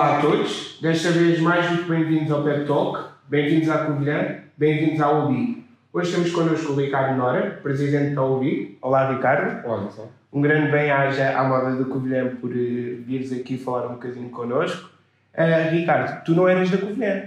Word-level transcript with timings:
Olá 0.00 0.16
a 0.16 0.20
todos, 0.22 0.78
desta 0.80 1.10
vez 1.10 1.38
mais 1.40 1.68
do 1.68 1.82
que 1.82 1.90
bem-vindos 1.90 2.32
ao 2.32 2.42
Pep 2.42 2.64
Talk, 2.64 3.04
bem-vindos 3.28 3.68
à 3.68 3.84
Covilhã, 3.84 4.38
bem-vindos 4.56 4.98
ao 4.98 5.26
UBI. 5.26 5.62
Hoje 5.92 6.12
temos 6.14 6.32
connosco 6.32 6.72
o 6.72 6.76
Ricardo 6.76 7.18
Nora, 7.18 7.60
presidente 7.62 8.14
da 8.14 8.24
UBI. 8.24 8.78
Olá 8.80 9.12
Ricardo. 9.12 9.62
Olá, 9.66 9.82
Gonçalo. 9.82 10.08
Um 10.32 10.40
grande 10.40 10.72
bem-aja 10.72 11.38
à 11.38 11.46
moda 11.46 11.76
do 11.76 11.84
Covilhã 11.84 12.34
por 12.36 12.48
uh, 12.48 12.54
vires 12.54 13.30
aqui 13.30 13.58
falar 13.58 13.88
um 13.88 13.96
bocadinho 13.96 14.30
connosco. 14.30 14.88
Uh, 15.34 15.70
Ricardo, 15.70 16.24
tu 16.24 16.34
não 16.34 16.48
eras 16.48 16.70
da 16.70 16.78
Covilhã. 16.78 17.24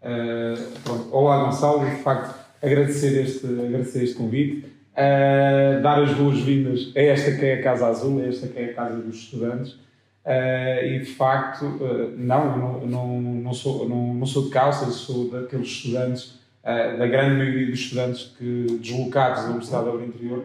Uh, 0.00 1.08
olá 1.12 1.44
Gonçalo, 1.44 1.84
de 1.84 1.96
facto 1.96 2.34
agradecer 2.62 3.24
este, 3.24 3.44
agradecer 3.44 4.04
este 4.04 4.16
convite, 4.16 4.64
uh, 4.94 5.82
dar 5.82 6.02
as 6.02 6.14
boas-vindas 6.14 6.92
a 6.96 7.00
esta 7.02 7.32
que 7.32 7.44
é 7.44 7.54
a 7.56 7.62
Casa 7.62 7.88
Azul, 7.88 8.20
a 8.20 8.26
esta 8.26 8.48
que 8.48 8.58
é 8.58 8.70
a 8.70 8.72
Casa 8.72 8.96
dos 9.02 9.16
Estudantes. 9.16 9.86
Uh, 10.28 10.84
e 10.84 10.98
de 10.98 11.06
facto, 11.06 11.64
uh, 11.64 12.12
não, 12.18 12.86
não, 12.86 13.18
não, 13.18 13.54
sou, 13.54 13.88
não, 13.88 14.12
não 14.12 14.26
sou 14.26 14.44
de 14.44 14.50
calças, 14.50 14.92
sou 14.96 15.30
daqueles 15.30 15.68
estudantes, 15.68 16.38
uh, 16.62 16.98
da 16.98 17.06
grande 17.06 17.36
maioria 17.36 17.70
dos 17.70 17.80
estudantes 17.80 18.34
que, 18.36 18.78
deslocados 18.78 19.44
da 19.44 19.48
Universidade 19.48 19.84
do 19.86 20.04
Interior, 20.04 20.44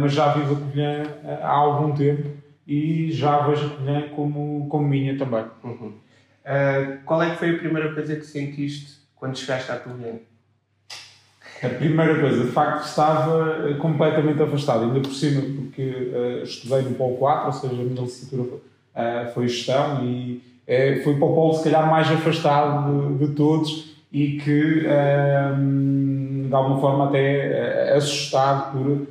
mas 0.00 0.12
já 0.12 0.32
vivo 0.32 0.54
a 0.54 0.58
Covilhã 0.58 1.02
há 1.42 1.50
algum 1.50 1.92
tempo 1.94 2.28
e 2.66 3.10
já 3.10 3.46
vejo 3.46 3.66
a 3.66 3.70
Covilhã 3.70 4.08
como, 4.14 4.68
como 4.68 4.86
minha 4.86 5.18
também. 5.18 5.44
Uhum. 5.64 5.92
qual 7.04 7.22
é 7.22 7.30
que 7.30 7.36
foi 7.36 7.50
a 7.50 7.58
primeira 7.58 7.92
coisa 7.92 8.14
que 8.14 8.26
sentiste 8.26 8.98
quando 9.16 9.36
chegaste 9.36 9.72
à 9.72 9.76
Covilhã? 9.76 10.14
A 11.62 11.68
primeira 11.68 12.20
coisa, 12.20 12.44
de 12.44 12.50
facto, 12.50 12.84
estava 12.84 13.74
completamente 13.80 14.40
afastado, 14.40 14.84
ainda 14.84 15.00
por 15.00 15.12
cima, 15.12 15.42
porque 15.56 15.82
uh, 15.82 16.42
estudei 16.44 16.82
no 16.82 16.94
Polo 16.94 17.16
4, 17.16 17.46
ou 17.46 17.52
seja, 17.52 17.74
a 17.74 17.84
minha 17.84 18.02
licenciatura 18.02 18.60
uh, 18.98 19.32
foi 19.32 19.48
gestão 19.48 20.04
e 20.04 20.42
uh, 20.66 21.02
foi 21.04 21.14
para 21.14 21.24
o 21.24 21.34
Polo, 21.34 21.54
se 21.54 21.64
calhar, 21.64 21.88
mais 21.88 22.10
afastado 22.10 23.16
de, 23.16 23.26
de 23.26 23.34
todos 23.34 23.96
e 24.10 24.38
que, 24.38 24.84
de 26.48 26.54
alguma 26.54 26.80
forma, 26.80 27.08
até 27.08 27.92
assustado 27.94 28.72
por 28.72 29.06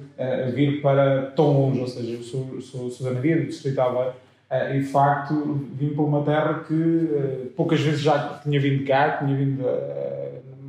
vir 0.55 0.81
para 0.81 1.27
tão 1.35 1.51
longe, 1.51 1.81
ou 1.81 1.87
seja, 1.87 2.13
eu 2.13 2.23
sou, 2.23 2.59
sou, 2.89 3.05
da 3.05 3.13
Nadia, 3.13 3.37
do 3.37 3.45
Distrito 3.45 3.79
Aveiro, 3.79 4.13
Uh, 4.49 4.75
e 4.77 4.79
de 4.79 4.85
facto 4.85 5.67
vim 5.73 5.89
para 5.89 6.03
uma 6.05 6.23
terra 6.23 6.63
que 6.65 7.51
poucas 7.53 7.81
vezes 7.81 7.99
já 7.99 8.39
tinha 8.41 8.57
vindo 8.61 8.87
cá, 8.87 9.17
tinha 9.17 9.35
vindo 9.35 9.61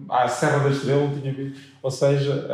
à 0.09 0.27
Serra 0.27 0.65
da 0.65 0.71
Estrela, 0.71 1.09
tinha 1.21 1.33
vindo, 1.33 1.55
ou 1.81 1.89
seja, 1.89 2.45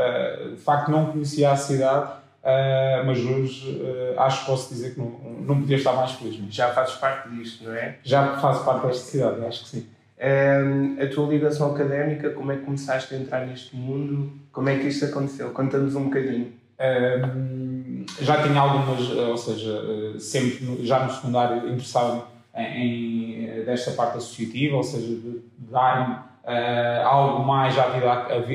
de 0.51 0.61
facto 0.61 0.91
não 0.91 1.07
conhecia 1.07 1.51
a 1.51 1.57
cidade, 1.57 2.11
uh, 2.45 3.07
mas 3.07 3.19
hoje 3.19 3.81
uh, 3.81 4.21
acho 4.21 4.41
que 4.41 4.47
posso 4.47 4.73
dizer 4.73 4.95
que 4.95 5.01
não, 5.01 5.11
não 5.41 5.61
podia 5.61 5.77
estar 5.77 5.95
mais 5.95 6.13
feliz. 6.13 6.37
Já 6.51 6.73
fazes 6.73 6.95
parte 6.97 7.29
disto, 7.31 7.65
não 7.65 7.75
é? 7.75 7.97
Já 8.05 8.37
faço 8.37 8.65
parte 8.65 8.87
desta 8.87 9.05
cidade, 9.11 9.45
acho 9.45 9.65
que 9.65 9.69
sim. 9.71 9.87
Um, 10.17 11.03
a 11.03 11.07
tua 11.09 11.27
ligação 11.27 11.75
académica, 11.75 12.31
como 12.31 12.53
é 12.53 12.57
que 12.57 12.63
começaste 12.63 13.15
a 13.15 13.19
entrar 13.19 13.47
neste 13.47 13.75
mundo? 13.75 14.33
Como 14.53 14.69
é 14.69 14.79
que 14.79 14.87
isto 14.87 15.05
aconteceu? 15.07 15.51
Conta-nos 15.51 15.97
um 15.97 16.05
bocadinho. 16.05 16.53
Um, 16.79 18.07
já 18.21 18.43
tinha 18.43 18.61
algumas, 18.61 19.11
ou 19.11 19.37
seja, 19.37 20.19
sempre 20.19 20.87
já 20.87 21.05
no 21.05 21.13
secundário 21.13 21.69
interessado 21.69 22.25
em, 22.55 23.61
em, 23.61 23.65
desta 23.65 23.91
parte 23.93 24.19
associativa, 24.19 24.77
ou 24.77 24.83
seja, 24.83 25.07
de, 25.07 25.33
de 25.59 25.71
dar 25.71 26.41
uh, 26.45 27.07
algo 27.07 27.45
mais 27.45 27.77
à 27.79 27.89
vida, 27.89 28.11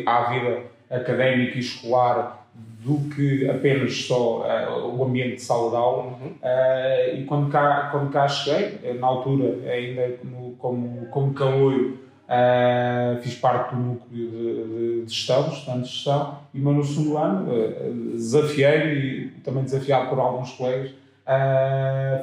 à 0.05 0.29
vida 0.29 0.61
académica 0.89 1.57
e 1.57 1.59
escolar 1.59 2.38
do 2.79 3.09
que 3.13 3.49
apenas 3.49 3.93
só 4.03 4.41
uh, 4.41 4.95
o 4.95 5.03
ambiente 5.03 5.35
de 5.35 5.41
de 5.41 5.51
aula. 5.51 6.03
Uhum. 6.03 6.27
Uh, 6.41 7.19
e 7.19 7.25
quando 7.25 7.51
cá, 7.51 7.89
quando 7.91 8.09
cá 8.09 8.27
cheguei, 8.27 8.97
na 8.97 9.07
altura, 9.07 9.57
ainda 9.69 10.17
como, 10.21 10.55
como, 10.57 11.05
como 11.07 11.33
caloiro, 11.33 11.97
uh, 12.25 13.21
fiz 13.21 13.35
parte 13.35 13.75
do 13.75 13.81
núcleo 13.81 14.29
de, 14.29 15.05
de 15.05 15.13
gestão, 15.13 15.49
de 15.49 15.87
gestão, 15.87 16.39
e 16.53 16.59
mas 16.59 16.75
no 16.75 16.83
segundo 16.83 17.17
ano 17.17 17.47
desafiei 18.13 18.93
e 18.93 19.27
também 19.43 19.63
desafiado 19.63 20.09
por 20.09 20.19
alguns 20.19 20.51
colegas, 20.51 20.91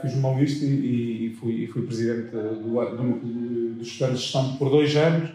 fiz 0.00 0.14
uma 0.14 0.32
lista 0.32 0.64
e, 0.64 1.26
e, 1.26 1.36
fui, 1.38 1.52
e 1.52 1.66
fui 1.66 1.82
presidente 1.82 2.30
do, 2.30 2.96
do 2.96 3.02
núcleo 3.02 3.74
de 3.74 3.82
estudantes 3.82 4.20
de 4.20 4.22
gestão 4.24 4.56
por 4.56 4.70
dois 4.70 4.96
anos 4.96 5.30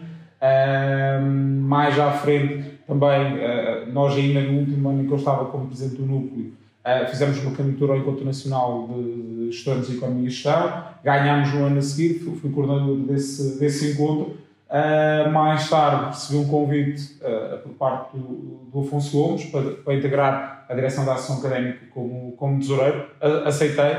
mais 1.62 1.98
à 1.98 2.10
frente, 2.10 2.71
também, 2.86 3.34
uh, 3.34 3.92
nós 3.92 4.14
ainda 4.14 4.40
no 4.40 4.60
último 4.60 4.88
ano 4.88 5.02
em 5.02 5.06
que 5.06 5.12
eu 5.12 5.18
estava 5.18 5.46
como 5.46 5.66
presidente 5.66 5.96
do 5.96 6.06
núcleo, 6.06 6.52
uh, 6.84 7.08
fizemos 7.08 7.38
uma 7.38 7.54
candidatura 7.54 7.92
ao 7.92 7.98
Encontro 7.98 8.24
Nacional 8.24 8.88
de 8.88 9.48
Estudantes 9.50 9.90
de 9.90 9.96
Economia 9.96 10.26
e 10.26 10.30
Gestão, 10.30 10.84
ganhámos 11.04 11.52
no 11.52 11.64
ano 11.64 11.78
a 11.78 11.82
seguir, 11.82 12.18
fui, 12.20 12.50
coordenador 12.50 12.96
desse, 12.98 13.58
desse 13.58 13.92
encontro. 13.92 14.36
Uh, 14.68 15.30
mais 15.30 15.68
tarde 15.68 16.06
recebi 16.06 16.38
um 16.38 16.48
convite 16.48 17.18
por 17.62 17.72
parte 17.74 18.16
do, 18.16 18.80
Afonso 18.80 19.12
Gomes 19.12 19.44
para, 19.44 19.70
para, 19.72 19.94
integrar 19.94 20.64
a 20.66 20.74
direção 20.74 21.04
da 21.04 21.12
Ação 21.12 21.38
Académica 21.38 21.80
como, 21.90 22.32
como 22.32 22.58
tesoureiro. 22.58 23.04
aceitei 23.44 23.96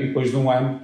e 0.00 0.06
depois 0.08 0.32
de 0.32 0.36
um 0.36 0.50
ano 0.50 0.80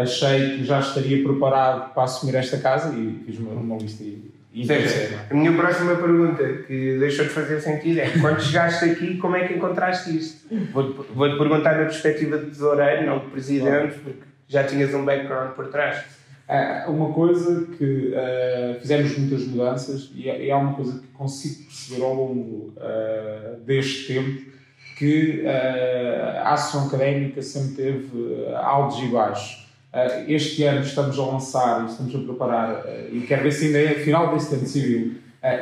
achei 0.00 0.56
que 0.56 0.64
já 0.64 0.80
estaria 0.80 1.22
preparado 1.22 1.92
para 1.92 2.04
assumir 2.04 2.34
esta 2.36 2.56
casa 2.58 2.94
e 2.98 3.22
fiz 3.26 3.38
uma, 3.38 3.52
uma 3.52 3.76
lista 3.76 4.02
e, 4.02 4.33
seja, 4.62 5.26
a 5.28 5.34
minha 5.34 5.52
próxima 5.52 5.96
pergunta, 5.96 6.44
que 6.66 6.96
deixou 6.98 7.24
de 7.24 7.32
fazer 7.32 7.60
sentido, 7.60 7.98
é 7.98 8.10
quando 8.20 8.40
chegaste 8.40 8.84
aqui, 8.84 9.16
como 9.16 9.34
é 9.34 9.48
que 9.48 9.54
encontraste 9.54 10.16
isto? 10.16 10.46
Vou-te 10.72 11.12
vou 11.12 11.36
perguntar 11.36 11.76
na 11.76 11.84
perspectiva 11.84 12.38
de 12.38 12.46
tesoureiro, 12.46 13.04
não 13.04 13.18
de 13.18 13.26
presidente, 13.26 13.98
porque 13.98 14.22
já 14.46 14.62
tinhas 14.62 14.94
um 14.94 15.04
background 15.04 15.54
por 15.54 15.66
trás. 15.68 16.04
Uh, 16.46 16.90
uma 16.90 17.12
coisa 17.12 17.66
que 17.78 18.12
uh, 18.12 18.78
fizemos 18.78 19.16
muitas 19.16 19.46
mudanças 19.46 20.10
e 20.14 20.28
é, 20.28 20.48
é 20.48 20.54
uma 20.54 20.74
coisa 20.74 21.00
que 21.00 21.06
consigo 21.08 21.64
perceber 21.64 22.02
ao 22.02 22.14
longo 22.14 22.74
uh, 22.76 23.60
deste 23.64 24.12
tempo 24.12 24.52
que 24.98 25.42
uh, 25.42 26.38
a 26.44 26.52
ação 26.52 26.86
académica 26.86 27.40
sempre 27.40 27.76
teve 27.76 28.46
altos 28.54 29.02
e 29.02 29.06
baixos. 29.06 29.63
Uh, 29.94 30.24
este 30.26 30.64
ano 30.64 30.80
estamos 30.80 31.16
a 31.16 31.24
lançar 31.24 31.86
estamos 31.86 32.12
a 32.16 32.18
preparar, 32.18 32.82
e 33.12 33.20
quero 33.20 33.44
ver 33.44 33.52
se 33.52 33.66
ainda 33.66 33.78
é 33.78 33.94
final 33.94 34.34
deste 34.34 34.56
ano 34.56 34.66
civil, 34.66 35.14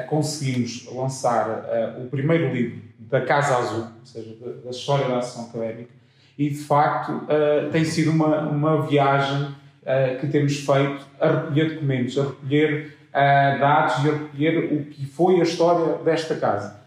conseguimos 0.09 0.89
lançar 0.91 1.67
o 2.03 2.07
primeiro 2.07 2.51
livro 2.51 2.81
da 2.99 3.21
Casa 3.21 3.59
Azul, 3.59 3.89
ou 4.01 4.07
seja, 4.07 4.35
da, 4.65 4.71
história 4.71 5.07
da 5.07 5.19
ação 5.19 5.51
académica, 5.51 5.91
e 6.39 6.49
de 6.49 6.61
facto 6.61 7.27
tem 7.73 7.85
sido 7.85 8.11
uma, 8.11 8.41
uma 8.49 8.87
viagem 8.87 9.55
que 10.19 10.29
temos 10.29 10.57
feito 10.57 11.07
a 11.21 11.29
recolher 11.29 11.75
documentos, 11.75 12.19
a 12.19 12.23
recolher 12.23 12.97
dados 13.13 14.03
e 14.03 14.09
a 14.09 14.13
recolher 14.13 14.73
o 14.73 14.85
que 14.87 15.05
foi 15.05 15.41
a 15.41 15.43
história 15.43 15.99
desta 15.99 16.37
casa. 16.37 16.81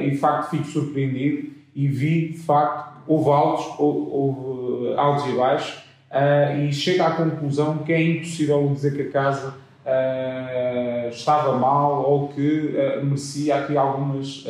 E 0.00 0.10
de 0.10 0.16
facto 0.16 0.50
fico 0.50 0.64
surpreendido 0.64 1.50
e 1.72 1.86
vi 1.86 2.30
de 2.30 2.38
facto 2.38 2.96
houve 3.06 3.30
altos, 3.30 3.66
houve, 3.78 4.94
altos 4.96 5.26
e 5.26 5.36
baixos 5.36 5.85
uh, 6.16 6.60
e 6.60 6.72
chego 6.72 7.02
à 7.02 7.10
conclusão 7.10 7.78
que 7.78 7.92
é 7.92 8.02
impossível 8.02 8.72
dizer 8.74 8.94
que 8.94 9.02
a 9.02 9.10
casa 9.10 9.54
uh, 9.84 11.08
estava 11.10 11.56
mal 11.58 12.02
ou 12.10 12.28
que 12.28 12.74
merecia 13.02 13.56
aqui 13.56 13.76
algumas 13.76 14.44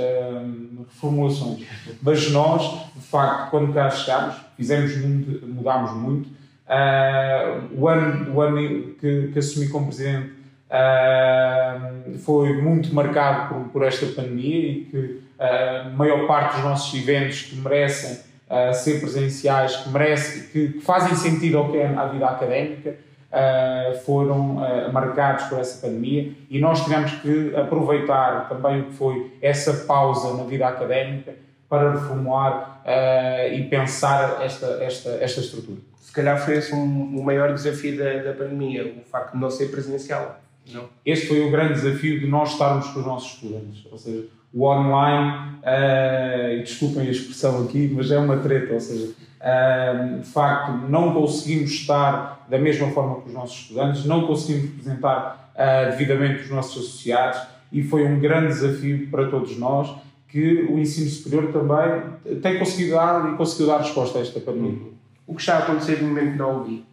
reformulações. 0.89 1.67
Mas 2.03 2.31
nós, 2.31 2.63
de 2.95 3.03
facto, 3.03 3.51
quando 3.51 3.73
cá 3.73 3.91
chegámos, 3.91 4.37
fizemos 4.57 4.97
muito, 4.97 5.47
mudámos 5.47 5.93
muito. 5.93 6.29
o 7.77 7.89
ano, 7.89 8.35
o 8.35 8.41
ano 8.41 8.95
que, 8.95 9.31
que 9.33 9.39
assumi 9.39 9.69
como 9.69 9.87
presidente 9.87 10.37
Uh, 10.67 12.19
foi 12.19 12.61
muito 12.61 12.93
marcado 12.93 13.55
por, 13.55 13.69
por, 13.69 13.83
esta 13.85 14.05
pandemia 14.07 14.69
e 14.69 14.85
que 14.87 15.21
a 15.39 15.91
maior 15.91 16.27
parte 16.27 16.57
dos 16.57 16.65
nossos 16.65 17.01
eventos 17.01 17.43
que 17.43 17.55
merecem 17.57 18.19
uh, 18.51 18.75
ser 18.75 19.01
presenciais, 19.01 19.77
que, 19.77 19.89
merecem, 19.89 20.43
que, 20.45 20.73
que, 20.75 20.81
fazem 20.81 21.15
sentido 21.15 21.59
ao 21.59 21.71
que 21.71 21.79
é 21.79 21.87
a 21.87 22.07
vida 22.07 22.27
académica, 22.27 22.97
uh, 23.31 23.99
foram 24.05 24.57
marcados 24.93 25.45
por 25.45 25.59
essa 25.59 25.87
pandemia 25.87 26.33
e 26.49 26.59
nós 26.59 26.83
tivemos 26.83 27.13
que 27.13 27.55
aproveitar 27.57 28.49
também 28.49 28.81
o 28.81 28.85
que 28.87 28.93
foi 28.95 29.33
essa 29.43 29.85
pausa 29.87 30.37
na 30.37 30.45
vida 30.45 30.67
académica 30.67 31.35
para 31.69 31.93
reformular 31.93 32.83
e 33.53 33.65
pensar 33.65 34.41
esta, 34.41 34.67
esta, 34.81 35.11
esta 35.21 35.41
estrutura. 35.41 35.81
Se 35.97 36.13
calhar 36.13 36.39
foi 36.39 36.57
esse 36.57 36.73
um, 36.73 37.19
o 37.19 37.25
maior 37.25 37.53
desafio 37.53 37.99
da, 37.99 38.23
da 38.23 38.33
pandemia, 38.33 38.87
o 38.87 39.11
facto 39.11 39.33
de 39.33 39.41
não 39.41 39.51
ser 39.51 39.73
presencial. 39.73 40.41
Não. 40.73 40.89
Este 41.05 41.29
foi 41.29 41.41
o 41.41 41.51
grande 41.51 41.75
desafio 41.75 42.21
de 42.21 42.27
nós 42.27 42.53
estarmos 42.53 42.89
com 42.89 43.01
os 43.01 43.07
nossos 43.07 43.35
estudantes. 43.35 43.87
Ou 43.91 43.99
seja, 43.99 44.25
o 44.53 44.67
online, 44.67 45.47
uh, 45.67 46.53
e 46.59 46.63
desculpem 46.63 47.09
a 47.09 47.11
expressão 47.11 47.65
aqui, 47.65 47.93
mas 47.95 48.11
é 48.11 48.19
uma 48.19 48.39
treta. 48.39 48.75
Ou 48.75 48.81
seja, 48.81 49.07
uh, 49.07 50.21
de 50.21 50.27
facto, 50.27 50.73
não 50.89 51.13
conseguimos 51.13 51.71
estar 51.73 52.47
da 52.49 52.59
mesma 52.59 52.89
forma 52.91 53.17
com 53.17 53.29
os 53.29 53.35
nossos 53.35 53.61
estudantes, 53.63 54.05
não 54.05 54.27
conseguimos 54.27 54.71
representar 54.71 55.53
uh, 55.55 55.91
devidamente 55.91 56.45
os 56.45 56.51
nossos 56.51 56.87
associados 56.87 57.41
e 57.73 57.83
foi 57.83 58.07
um 58.07 58.21
grande 58.21 58.49
desafio 58.49 59.09
para 59.11 59.29
todos 59.29 59.59
nós 59.59 59.93
que 60.29 60.67
o 60.71 60.79
ensino 60.79 61.09
superior 61.09 61.53
também 61.53 62.41
tem 62.41 62.59
conseguido 62.59 62.93
dar 62.93 63.33
e 63.33 63.37
conseguiu 63.37 63.67
dar 63.67 63.79
resposta 63.79 64.19
a 64.19 64.23
esta 64.23 64.39
pandemia. 64.41 64.79
O 65.27 65.35
que 65.35 65.41
está 65.41 65.57
a 65.57 65.59
acontecer 65.59 66.03
no 66.03 66.09
momento 66.09 66.37
na 66.37 66.47
UBI? 66.47 66.85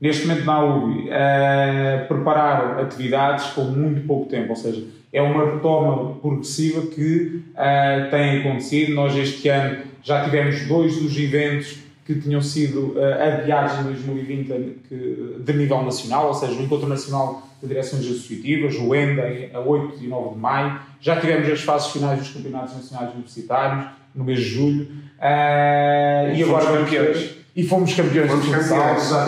Neste 0.00 0.26
momento 0.26 0.46
na 0.46 0.64
UBI, 0.64 1.08
uh, 1.08 2.08
preparar 2.08 2.80
atividades 2.80 3.46
com 3.48 3.64
muito 3.64 4.06
pouco 4.06 4.30
tempo, 4.30 4.50
ou 4.50 4.56
seja, 4.56 4.82
é 5.12 5.20
uma 5.20 5.54
retoma 5.54 6.14
progressiva 6.16 6.82
que 6.86 7.42
uh, 7.52 8.10
tem 8.10 8.40
acontecido. 8.40 8.94
Nós 8.94 9.16
este 9.16 9.48
ano 9.48 9.78
já 10.02 10.24
tivemos 10.24 10.66
dois 10.66 10.96
dos 10.96 11.16
eventos 11.18 11.78
que 12.06 12.14
tinham 12.20 12.40
sido 12.40 12.96
uh, 12.96 13.40
adiados 13.40 13.80
em 13.80 13.82
2020 13.84 14.78
que, 14.88 15.36
de 15.40 15.52
nível 15.52 15.82
nacional, 15.82 16.28
ou 16.28 16.34
seja, 16.34 16.52
o 16.52 16.62
Encontro 16.62 16.88
Nacional 16.88 17.42
de 17.60 17.68
Direções 17.68 18.04
Associativas, 18.06 18.74
o 18.76 18.94
ENDA, 18.94 19.50
a 19.54 19.60
8 19.60 20.02
e 20.02 20.06
9 20.06 20.34
de 20.34 20.40
maio. 20.40 20.80
Já 21.00 21.20
tivemos 21.20 21.48
as 21.48 21.60
fases 21.60 21.90
finais 21.92 22.18
dos 22.18 22.30
Campeonatos 22.30 22.74
Nacionais 22.74 23.12
Universitários, 23.12 23.86
no 24.14 24.24
mês 24.24 24.38
de 24.38 24.44
julho. 24.44 24.84
Uh, 25.18 26.34
e, 26.34 26.38
e 26.38 26.42
agora 26.42 26.66
campeões. 26.66 27.36
E 27.54 27.64
fomos 27.64 27.92
campeões 27.94 28.30
fomos 28.30 28.46
de 28.46 28.54
futsal. 28.54 29.26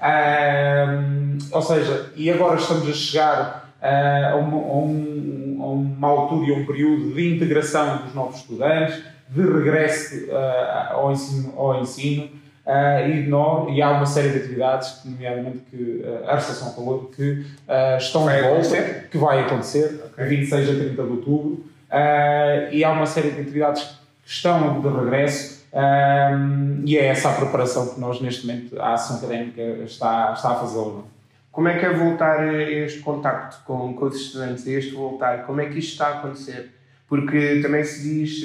uh, 0.00 1.38
ou 1.56 1.62
seja, 1.62 2.12
e 2.16 2.30
agora 2.30 2.58
estamos 2.60 2.88
a 2.88 2.92
chegar 2.92 3.63
a, 3.88 4.36
uma, 4.36 4.56
a, 4.56 4.76
um, 4.76 5.58
a, 5.60 5.66
uma, 5.66 6.08
altura 6.08 6.46
e 6.46 6.54
a 6.54 6.56
um 6.56 6.66
período 6.66 7.14
de 7.14 7.34
integração 7.34 7.98
dos 7.98 8.14
novos 8.14 8.36
estudantes, 8.36 9.02
de 9.28 9.40
regresso 9.40 10.26
ao 10.90 11.12
ensino. 11.12 11.52
Ao 11.56 11.80
ensino 11.80 12.44
Uh, 12.64 13.10
e, 13.10 13.26
não, 13.26 13.68
e 13.68 13.82
há 13.82 13.90
uma 13.90 14.06
série 14.06 14.30
de 14.30 14.38
atividades, 14.38 15.02
nomeadamente 15.04 15.58
que 15.70 16.02
a 16.26 16.34
recepção 16.34 16.72
falou, 16.72 17.10
que 17.14 17.44
estão 17.98 18.24
vai 18.24 18.36
de 18.36 18.42
volta, 18.42 18.56
acontecer? 18.56 19.08
que 19.10 19.18
vai 19.18 19.40
acontecer, 19.40 20.00
okay. 20.06 20.24
de 20.24 20.36
26 20.36 20.70
a 20.70 20.72
30 20.72 21.02
de 21.02 21.10
outubro, 21.10 21.64
e 22.72 22.82
há 22.82 22.90
uma 22.90 23.04
série 23.04 23.32
de 23.32 23.42
atividades 23.42 23.82
que 23.82 24.30
estão 24.30 24.80
de 24.80 24.88
regresso, 24.88 25.66
e 26.86 26.96
é 26.96 27.06
essa 27.06 27.28
a 27.28 27.34
preparação 27.34 27.88
que 27.88 28.00
nós, 28.00 28.20
neste 28.22 28.46
momento, 28.46 28.80
a 28.80 28.94
Ação 28.94 29.18
Académica 29.18 29.60
está, 29.84 30.32
está 30.34 30.52
a 30.52 30.54
fazer. 30.54 30.78
Como 31.54 31.68
é 31.68 31.78
que 31.78 31.86
é 31.86 31.92
voltar 31.92 32.40
a 32.40 32.62
este 32.62 32.98
contacto 32.98 33.58
com, 33.64 33.94
com 33.94 34.06
os 34.06 34.16
estudantes, 34.16 34.66
a 34.66 34.70
este 34.72 34.92
voltar? 34.92 35.46
Como 35.46 35.60
é 35.60 35.66
que 35.66 35.78
isto 35.78 35.92
está 35.92 36.08
a 36.08 36.18
acontecer? 36.18 36.74
Porque 37.08 37.60
também 37.62 37.84
se 37.84 38.02
diz 38.02 38.44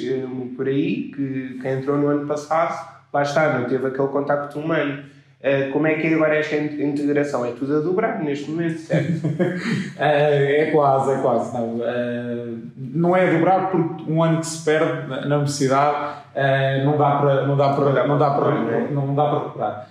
por 0.56 0.68
aí 0.68 1.10
que 1.12 1.58
quem 1.60 1.72
entrou 1.72 1.98
no 1.98 2.06
ano 2.06 2.26
passado 2.28 3.00
lá 3.12 3.22
está, 3.22 3.58
não 3.58 3.68
teve 3.68 3.84
aquele 3.84 4.08
contacto 4.08 4.60
humano. 4.60 5.02
Uh, 5.40 5.72
como 5.72 5.86
é 5.86 5.94
que 5.94 6.06
é 6.06 6.14
agora 6.14 6.36
esta 6.36 6.54
integração? 6.54 7.44
É 7.44 7.52
tudo 7.52 7.78
a 7.78 7.80
dobrar 7.80 8.22
neste 8.22 8.48
momento, 8.48 8.78
certo? 8.78 9.26
uh, 9.26 9.96
é 9.98 10.70
quase, 10.70 11.12
é 11.12 11.16
quase. 11.22 11.54
Não, 11.54 11.76
uh, 11.78 12.58
não 12.76 13.16
é 13.16 13.28
a 13.28 13.32
dobrar 13.32 13.70
porque 13.72 14.04
um 14.06 14.22
ano 14.22 14.38
que 14.38 14.46
se 14.46 14.64
perde 14.64 15.08
na 15.08 15.36
universidade 15.36 16.20
não 16.84 16.96
dá 16.96 17.16
para 17.16 17.46
não 17.46 17.56
dá 17.56 17.72
para 17.74 18.06
não 18.06 18.18
dá 18.18 18.30
para 18.30 18.50
não 18.90 19.14
dá 19.14 19.24
para 19.24 19.38
recuperar. 19.38 19.88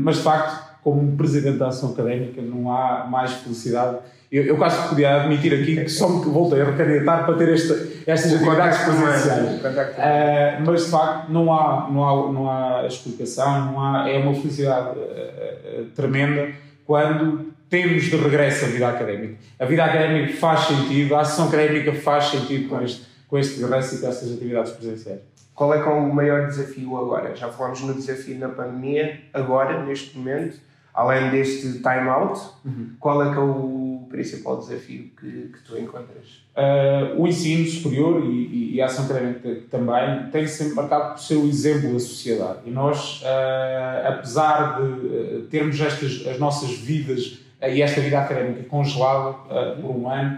mas 0.00 0.16
de 0.16 0.22
facto, 0.22 0.71
como 0.82 1.16
presidente 1.16 1.58
da 1.58 1.68
ação 1.68 1.90
académica, 1.90 2.42
não 2.42 2.70
há 2.70 3.06
mais 3.08 3.32
felicidade 3.34 3.98
eu, 4.32 4.44
eu 4.44 4.56
quase 4.56 4.88
podia 4.88 5.20
admitir 5.20 5.52
aqui 5.52 5.76
que 5.76 5.90
só 5.90 6.08
me 6.08 6.24
voltei 6.24 6.62
a 6.62 6.64
recandidatar 6.64 7.26
para 7.26 7.34
ter 7.36 7.52
esta, 7.52 7.74
estas 8.06 8.32
atividades 8.32 8.78
presenciais. 8.78 9.60
Uh, 9.60 10.64
mas 10.64 10.84
de 10.86 10.90
facto 10.90 11.30
não 11.30 11.52
há, 11.52 11.90
não, 11.90 12.02
há, 12.02 12.32
não 12.32 12.50
há 12.50 12.86
explicação, 12.86 13.66
não 13.66 13.78
há, 13.78 14.08
é 14.08 14.16
uma 14.16 14.32
felicidade 14.34 14.98
uh, 14.98 15.82
uh, 15.82 15.84
tremenda 15.94 16.50
quando 16.86 17.52
temos 17.68 18.04
de 18.04 18.16
regresso 18.16 18.64
a 18.64 18.68
vida 18.68 18.88
académica. 18.88 19.34
A 19.58 19.66
vida 19.66 19.84
académica 19.84 20.32
faz 20.38 20.60
sentido, 20.60 21.14
a 21.14 21.20
ação 21.20 21.48
académica 21.48 21.92
faz 21.92 22.24
sentido 22.28 22.70
com 22.70 22.80
este, 22.80 23.02
com 23.28 23.36
este 23.36 23.60
regresso 23.60 23.96
e 23.96 23.98
com 23.98 24.08
estas 24.08 24.32
atividades 24.32 24.72
presenciais. 24.72 25.20
Qual 25.54 25.74
é, 25.74 25.78
é 25.78 25.84
o 25.84 26.14
maior 26.14 26.46
desafio 26.46 26.96
agora? 26.96 27.36
Já 27.36 27.50
falamos 27.50 27.82
no 27.82 27.92
desafio 27.92 28.38
na 28.38 28.48
pandemia, 28.48 29.20
agora, 29.34 29.84
neste 29.84 30.16
momento, 30.16 30.56
além 30.94 31.30
deste 31.30 31.78
time-out, 31.78 32.40
uhum. 32.64 32.90
qual 33.00 33.22
é 33.22 33.32
que 33.32 33.38
é 33.38 33.40
o 33.40 34.06
principal 34.10 34.58
desafio 34.58 35.10
que, 35.18 35.48
que 35.48 35.58
tu 35.64 35.78
encontras? 35.78 36.42
Uh, 36.54 37.20
o 37.20 37.26
ensino 37.26 37.66
superior 37.66 38.22
e, 38.22 38.74
e, 38.74 38.82
a 38.82 38.84
ação 38.84 39.06
académica 39.06 39.62
também 39.70 40.26
tem 40.30 40.46
sempre 40.46 40.74
marcado 40.74 41.14
por 41.14 41.20
ser 41.20 41.36
o 41.36 41.46
exemplo 41.46 41.94
da 41.94 41.98
sociedade. 41.98 42.58
E 42.66 42.70
nós, 42.70 43.22
uh, 43.22 44.08
apesar 44.08 44.76
de 44.76 44.82
uh, 44.82 45.42
termos 45.50 45.80
estas, 45.80 46.26
as 46.26 46.38
nossas 46.38 46.70
vidas 46.72 47.38
e 47.62 47.80
esta 47.80 48.00
vida 48.00 48.20
académica 48.20 48.68
congelada 48.68 49.34
por 49.80 49.90
um 49.92 50.10
ano, 50.10 50.36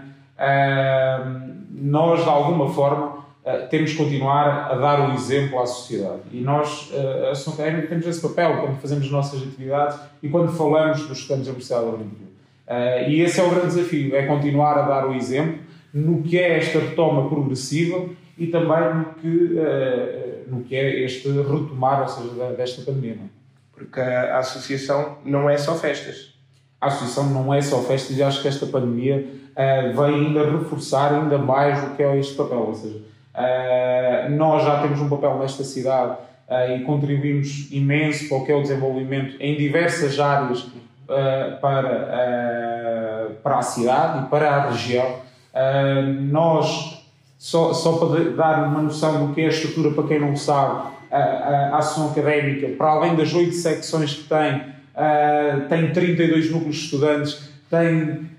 nós, 1.71 2.23
de 2.23 2.29
alguma 2.29 2.71
forma, 2.71 3.14
temos 3.69 3.91
que 3.91 3.97
continuar 3.97 4.71
a 4.71 4.75
dar 4.75 5.09
o 5.09 5.13
exemplo 5.13 5.59
à 5.59 5.65
sociedade. 5.65 6.21
E 6.31 6.41
nós, 6.41 6.91
a 7.27 7.31
Ação 7.31 7.53
Académica, 7.53 7.87
temos 7.87 8.07
esse 8.07 8.21
papel 8.21 8.61
quando 8.61 8.79
fazemos 8.81 9.05
as 9.05 9.11
nossas 9.11 9.41
atividades 9.41 9.99
e 10.23 10.29
quando 10.29 10.51
falamos 10.51 11.05
dos 11.07 11.19
estudantes 11.19 11.45
da 11.45 11.51
Universidade 11.51 11.85
Olímpica. 11.85 12.25
Uh, 12.67 13.09
e 13.09 13.21
esse 13.21 13.39
é 13.39 13.43
o 13.43 13.49
grande 13.51 13.67
desafio, 13.67 14.15
é 14.15 14.25
continuar 14.25 14.75
a 14.79 14.81
dar 14.81 15.07
o 15.07 15.13
exemplo 15.13 15.59
no 15.93 16.23
que 16.23 16.37
é 16.37 16.57
esta 16.57 16.79
retoma 16.79 17.29
progressiva 17.29 18.09
e 18.37 18.47
também 18.47 18.95
no 18.95 19.05
que, 19.13 19.55
no 20.47 20.63
que 20.63 20.75
é 20.75 21.05
este 21.05 21.29
retomar, 21.29 22.01
ou 22.01 22.07
seja, 22.07 22.51
desta 22.53 22.81
pandemia. 22.81 23.13
É? 23.13 23.17
Porque 23.71 24.01
a, 24.01 24.39
associação 24.39 25.19
não 25.23 25.49
é 25.49 25.57
só 25.57 25.73
festas. 25.75 26.33
A 26.81 26.87
associação 26.87 27.29
não 27.29 27.53
é 27.53 27.61
só 27.61 27.81
festas 27.81 28.17
e 28.17 28.21
acho 28.21 28.41
que 28.41 28.47
esta 28.47 28.65
pandemia 28.65 29.25
vem 29.95 30.27
ainda 30.27 30.51
reforçar 30.51 31.13
ainda 31.13 31.37
mais 31.37 31.81
o 31.81 31.95
que 31.95 32.03
é 32.03 32.19
este 32.19 32.35
papel. 32.35 32.59
Ou 32.59 32.73
seja, 32.73 32.99
nós 34.31 34.63
já 34.63 34.81
temos 34.81 35.01
um 35.01 35.09
papel 35.09 35.37
nesta 35.39 35.63
cidade 35.63 36.17
e 36.75 36.79
contribuímos 36.81 37.71
imenso 37.71 38.29
para 38.29 38.37
o 38.37 38.45
que 38.45 38.51
é 38.51 38.55
o 38.55 38.61
desenvolvimento 38.61 39.35
em 39.39 39.57
diversas 39.57 40.19
áreas 40.19 40.67
uh, 41.05 41.59
para, 41.59 43.29
uh, 43.29 43.33
para 43.35 43.59
a 43.59 43.61
cidade 43.61 44.25
e 44.25 44.29
para 44.29 44.49
a 44.51 44.69
região. 44.69 45.19
Uh, 45.53 46.21
nós, 46.21 47.03
só, 47.37 47.73
só 47.73 47.97
para 47.97 48.31
dar 48.31 48.67
uma 48.67 48.81
noção 48.81 49.27
do 49.27 49.33
que 49.33 49.41
é 49.41 49.45
a 49.45 49.49
estrutura, 49.49 49.91
para 49.91 50.07
quem 50.07 50.19
não 50.19 50.35
sabe, 50.35 50.93
a, 51.11 51.17
a, 51.17 51.69
a 51.69 51.77
ação 51.77 52.11
académica, 52.11 52.69
para 52.75 52.91
além 52.91 53.15
das 53.15 53.33
oito 53.33 53.53
secções 53.53 54.13
que 54.15 54.23
tem, 54.23 54.75
tem 55.69 55.93
32 55.93 56.51
núcleos 56.51 56.75
de 56.75 56.83
estudantes, 56.83 57.49
tem 57.69 58.29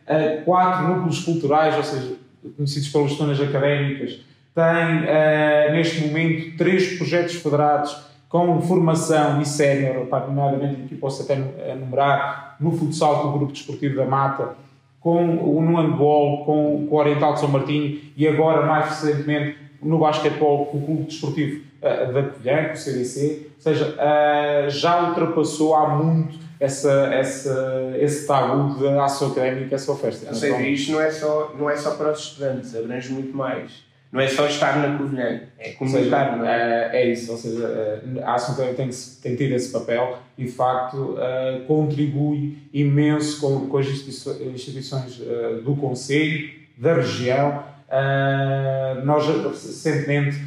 quatro 0.44 0.88
núcleos 0.88 1.20
culturais, 1.20 1.76
ou 1.76 1.84
seja, 1.84 2.14
conhecidos 2.56 2.88
pelas 2.88 3.12
zonas 3.12 3.40
académicas, 3.40 4.20
tem 4.56 5.72
neste 5.72 6.00
momento 6.08 6.56
três 6.56 6.96
projetos 6.96 7.34
federados 7.36 7.96
com 8.28 8.60
formação 8.62 9.40
e 9.40 9.46
sénior, 9.46 10.08
nomeadamente 10.26 10.82
aqui 10.86 10.96
posso 10.96 11.22
até 11.22 11.34
enumerar, 11.70 12.56
no 12.58 12.72
futsal 12.72 13.22
com 13.22 13.28
o 13.28 13.32
Grupo 13.32 13.52
Desportivo 13.52 13.96
da 13.96 14.04
Mata, 14.04 14.56
com 15.00 15.36
o 15.36 15.62
no 15.62 15.76
handball 15.76 16.44
com, 16.44 16.86
com 16.88 16.96
o 16.96 16.98
Oriental 16.98 17.34
de 17.34 17.40
São 17.40 17.48
Martinho 17.48 18.00
e 18.16 18.26
agora, 18.26 18.66
mais 18.66 18.88
recentemente, 18.88 19.56
no 19.80 19.98
basquetebol 19.98 20.66
com 20.66 20.78
o 20.78 20.82
Clube 20.84 21.02
Desportivo 21.04 21.62
uh, 21.80 22.12
da 22.12 22.22
Covilhã, 22.24 22.64
com 22.64 22.72
o 22.72 22.76
CDC. 22.76 23.46
Ou 23.54 23.62
seja, 23.62 23.94
uh, 23.94 24.68
já 24.68 25.08
ultrapassou 25.08 25.76
há 25.76 25.90
muito 25.90 26.38
essa, 26.58 26.90
essa, 27.14 27.94
esse 28.00 28.26
tabu 28.26 28.80
da 28.80 29.04
ação 29.04 29.30
académica, 29.30 29.76
essa 29.76 29.92
oferta. 29.92 30.26
Ou 30.26 30.34
seja, 30.34 30.60
isto 30.62 30.90
não 30.90 31.00
é, 31.00 31.10
só, 31.12 31.54
não 31.56 31.70
é 31.70 31.76
só 31.76 31.92
para 31.92 32.10
os 32.10 32.18
estudantes, 32.18 32.74
abrange 32.74 33.12
muito 33.12 33.36
mais 33.36 33.85
não 34.16 34.22
é 34.22 34.28
só 34.28 34.46
estar 34.46 34.78
na 34.78 34.96
Covilhã, 34.96 35.42
é 35.58 35.72
comunicar, 35.72 36.38
não 36.38 36.46
é? 36.46 36.90
É, 36.90 37.02
é 37.02 37.12
isso, 37.12 37.30
ou 37.30 37.36
seja, 37.36 37.66
eh, 37.66 38.22
a 38.22 38.32
Ação 38.32 38.54
tem, 38.54 38.72
tem, 38.72 38.88
tem 39.22 39.36
tido 39.36 39.52
esse 39.52 39.70
papel 39.70 40.16
e 40.38 40.44
de 40.44 40.52
facto 40.52 40.96
uh, 40.96 41.66
contribui 41.66 42.56
imenso 42.72 43.38
com, 43.38 43.68
com 43.68 43.76
as 43.76 43.86
instituições 43.86 45.20
uh, 45.20 45.60
do 45.62 45.76
Conselho, 45.76 46.48
da 46.78 46.94
região. 46.94 47.62
Uh, 47.88 49.04
nós 49.04 49.26
recentemente, 49.26 50.42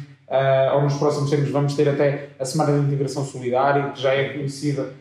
ou 0.74 0.82
nos 0.82 0.94
próximos 0.94 1.30
tempos, 1.30 1.50
vamos 1.50 1.74
ter 1.74 1.88
até 1.88 2.30
a 2.40 2.44
Semana 2.44 2.76
de 2.76 2.86
Integração 2.86 3.24
Solidária, 3.24 3.90
que 3.90 4.00
já 4.00 4.14
é 4.14 4.30
conhecida 4.30 4.92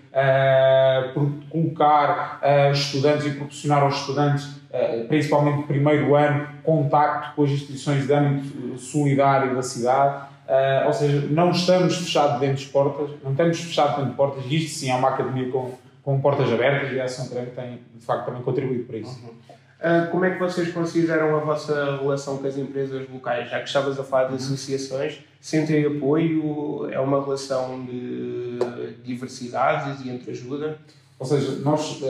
por 1.14 1.32
colocar 1.52 2.42
estudantes 2.74 3.28
e 3.28 3.30
proporcionar 3.32 3.84
aos 3.84 4.00
estudantes 4.02 4.60
eh, 4.72 5.06
principalmente 5.08 5.58
no 5.58 5.64
primeiro 5.64 6.16
ano, 6.16 6.48
contacto 6.70 7.36
com 7.36 7.44
as 7.44 7.50
instituições 7.50 8.06
de 8.06 8.14
âmbito 8.14 8.78
solidário 8.78 9.56
da 9.56 9.64
cidade. 9.64 10.30
Uh, 10.48 10.88
ou 10.88 10.94
seja, 10.94 11.28
não 11.30 11.52
estamos 11.52 11.98
fechados 11.98 12.40
dentro 12.40 12.64
de 12.64 12.66
portas, 12.68 13.10
não 13.24 13.32
estamos 13.32 13.60
fechados 13.60 13.96
dentro 13.98 14.12
de 14.12 14.18
portas, 14.18 14.44
e 14.48 14.56
isto 14.56 14.80
sim 14.80 14.90
é 14.90 14.96
uma 14.96 15.10
academia 15.10 15.52
com, 15.52 15.74
com 16.02 16.20
portas 16.20 16.52
abertas 16.52 16.92
e 16.92 17.00
a 17.00 17.06
Ação 17.06 17.28
Treino 17.28 17.52
tem, 17.52 17.80
de 17.96 18.06
facto, 18.06 18.26
também 18.26 18.42
contribuído 18.42 18.86
para 18.86 18.98
isso. 18.98 19.20
Uhum. 19.24 19.30
Uh, 19.30 20.12
como 20.12 20.26
é 20.26 20.32
que 20.32 20.40
vocês 20.40 20.72
consideram 20.74 21.38
a 21.38 21.40
vossa 21.40 21.98
relação 21.98 22.38
com 22.38 22.48
as 22.48 22.58
empresas 22.58 23.08
locais? 23.10 23.50
Já 23.50 23.60
que 23.60 23.68
estavas 23.68 24.00
a 24.00 24.04
falar 24.04 24.26
de 24.26 24.32
uhum. 24.32 24.38
associações, 24.38 25.20
sentem 25.40 25.86
apoio? 25.86 26.90
É 26.92 27.00
uma 27.00 27.24
relação 27.24 27.86
de 27.86 28.60
diversidades 29.04 30.04
e 30.04 30.10
entre 30.10 30.32
ajuda? 30.32 30.80
Ou 31.20 31.26
seja, 31.26 31.60
nós, 31.64 32.02
uh, 32.02 32.06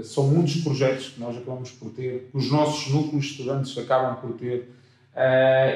uh, 0.00 0.04
são 0.04 0.24
muitos 0.26 0.56
projetos 0.56 1.10
que 1.10 1.20
nós 1.20 1.36
acabamos 1.36 1.70
por 1.70 1.90
ter, 1.90 2.28
os 2.34 2.50
nossos 2.50 2.92
núcleos 2.92 3.26
estudantes 3.26 3.78
acabam 3.78 4.16
por 4.16 4.32
ter, 4.32 4.68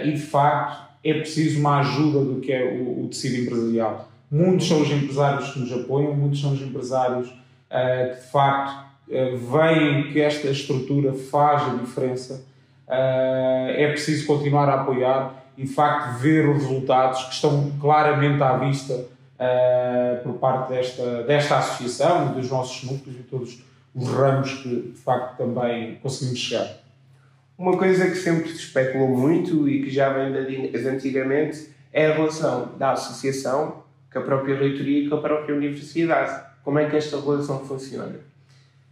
e 0.04 0.12
de 0.12 0.20
facto 0.20 0.86
é 1.04 1.14
preciso 1.14 1.60
uma 1.60 1.80
ajuda 1.80 2.24
do 2.24 2.40
que 2.40 2.50
é 2.50 2.64
o, 2.72 3.04
o 3.04 3.08
tecido 3.08 3.42
empresarial. 3.42 4.10
Muitos 4.30 4.66
são 4.66 4.80
os 4.80 4.90
empresários 4.90 5.50
que 5.50 5.60
nos 5.60 5.72
apoiam, 5.72 6.16
muitos 6.16 6.40
são 6.40 6.52
os 6.52 6.62
empresários 6.62 7.28
que 7.28 8.20
de 8.20 8.26
facto 8.32 8.86
veem 9.52 10.10
que 10.10 10.20
esta 10.20 10.48
estrutura 10.48 11.12
faz 11.12 11.62
a 11.70 11.74
diferença. 11.76 12.44
É 12.88 13.88
preciso 13.90 14.26
continuar 14.26 14.68
a 14.70 14.80
apoiar 14.80 15.44
e 15.56 15.64
de 15.64 15.72
facto 15.72 16.18
ver 16.18 16.48
os 16.48 16.62
resultados 16.62 17.24
que 17.24 17.34
estão 17.34 17.72
claramente 17.78 18.42
à 18.42 18.56
vista 18.56 19.04
por 20.22 20.34
parte 20.34 20.72
desta, 20.72 21.22
desta 21.24 21.58
associação, 21.58 22.32
dos 22.32 22.50
nossos 22.50 22.90
núcleos 22.90 23.20
e 23.20 23.22
todos 23.22 23.62
os 23.94 24.08
ramos 24.08 24.52
que 24.54 24.92
de 24.92 24.98
facto 24.98 25.36
também 25.36 25.96
conseguimos 26.02 26.38
chegar. 26.38 26.68
Uma 27.58 27.76
coisa 27.78 28.06
que 28.06 28.16
sempre 28.16 28.50
se 28.50 28.56
especulou 28.56 29.08
muito 29.08 29.66
e 29.68 29.82
que 29.82 29.90
já 29.90 30.10
vem 30.10 30.32
de 30.32 30.88
antigamente 30.88 31.70
é 31.92 32.06
a 32.06 32.14
relação 32.14 32.72
da 32.78 32.92
associação 32.92 33.82
com 34.12 34.18
a 34.18 34.22
própria 34.22 34.56
reitoria 34.56 35.04
e 35.04 35.08
com 35.08 35.16
a 35.16 35.20
própria 35.20 35.54
universidade. 35.54 36.44
Como 36.62 36.78
é 36.78 36.90
que 36.90 36.96
esta 36.96 37.18
relação 37.18 37.60
funciona? 37.60 38.16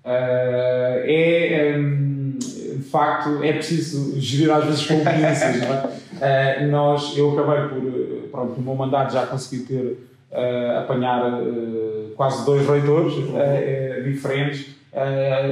Uh, 0.05 1.05
é, 1.05 1.75
um, 1.77 2.39
de 2.39 2.83
facto, 2.91 3.43
é 3.43 3.53
preciso 3.53 4.19
gerir 4.21 4.51
às 4.51 4.65
vezes 4.65 4.87
competências, 4.87 5.61
não 5.61 5.75
é? 5.75 6.63
Uh, 6.63 6.71
nós, 6.71 7.17
eu 7.17 7.39
acabei 7.39 7.69
por, 7.69 8.29
pronto, 8.31 8.57
no 8.57 8.63
meu 8.63 8.75
mandato 8.75 9.13
já 9.13 9.27
consegui 9.27 9.65
ter, 9.65 9.99
uh, 10.35 10.79
apanhar 10.81 11.41
quase 12.17 12.45
dois 12.45 12.67
reitores 12.69 13.15
diferentes 14.05 14.75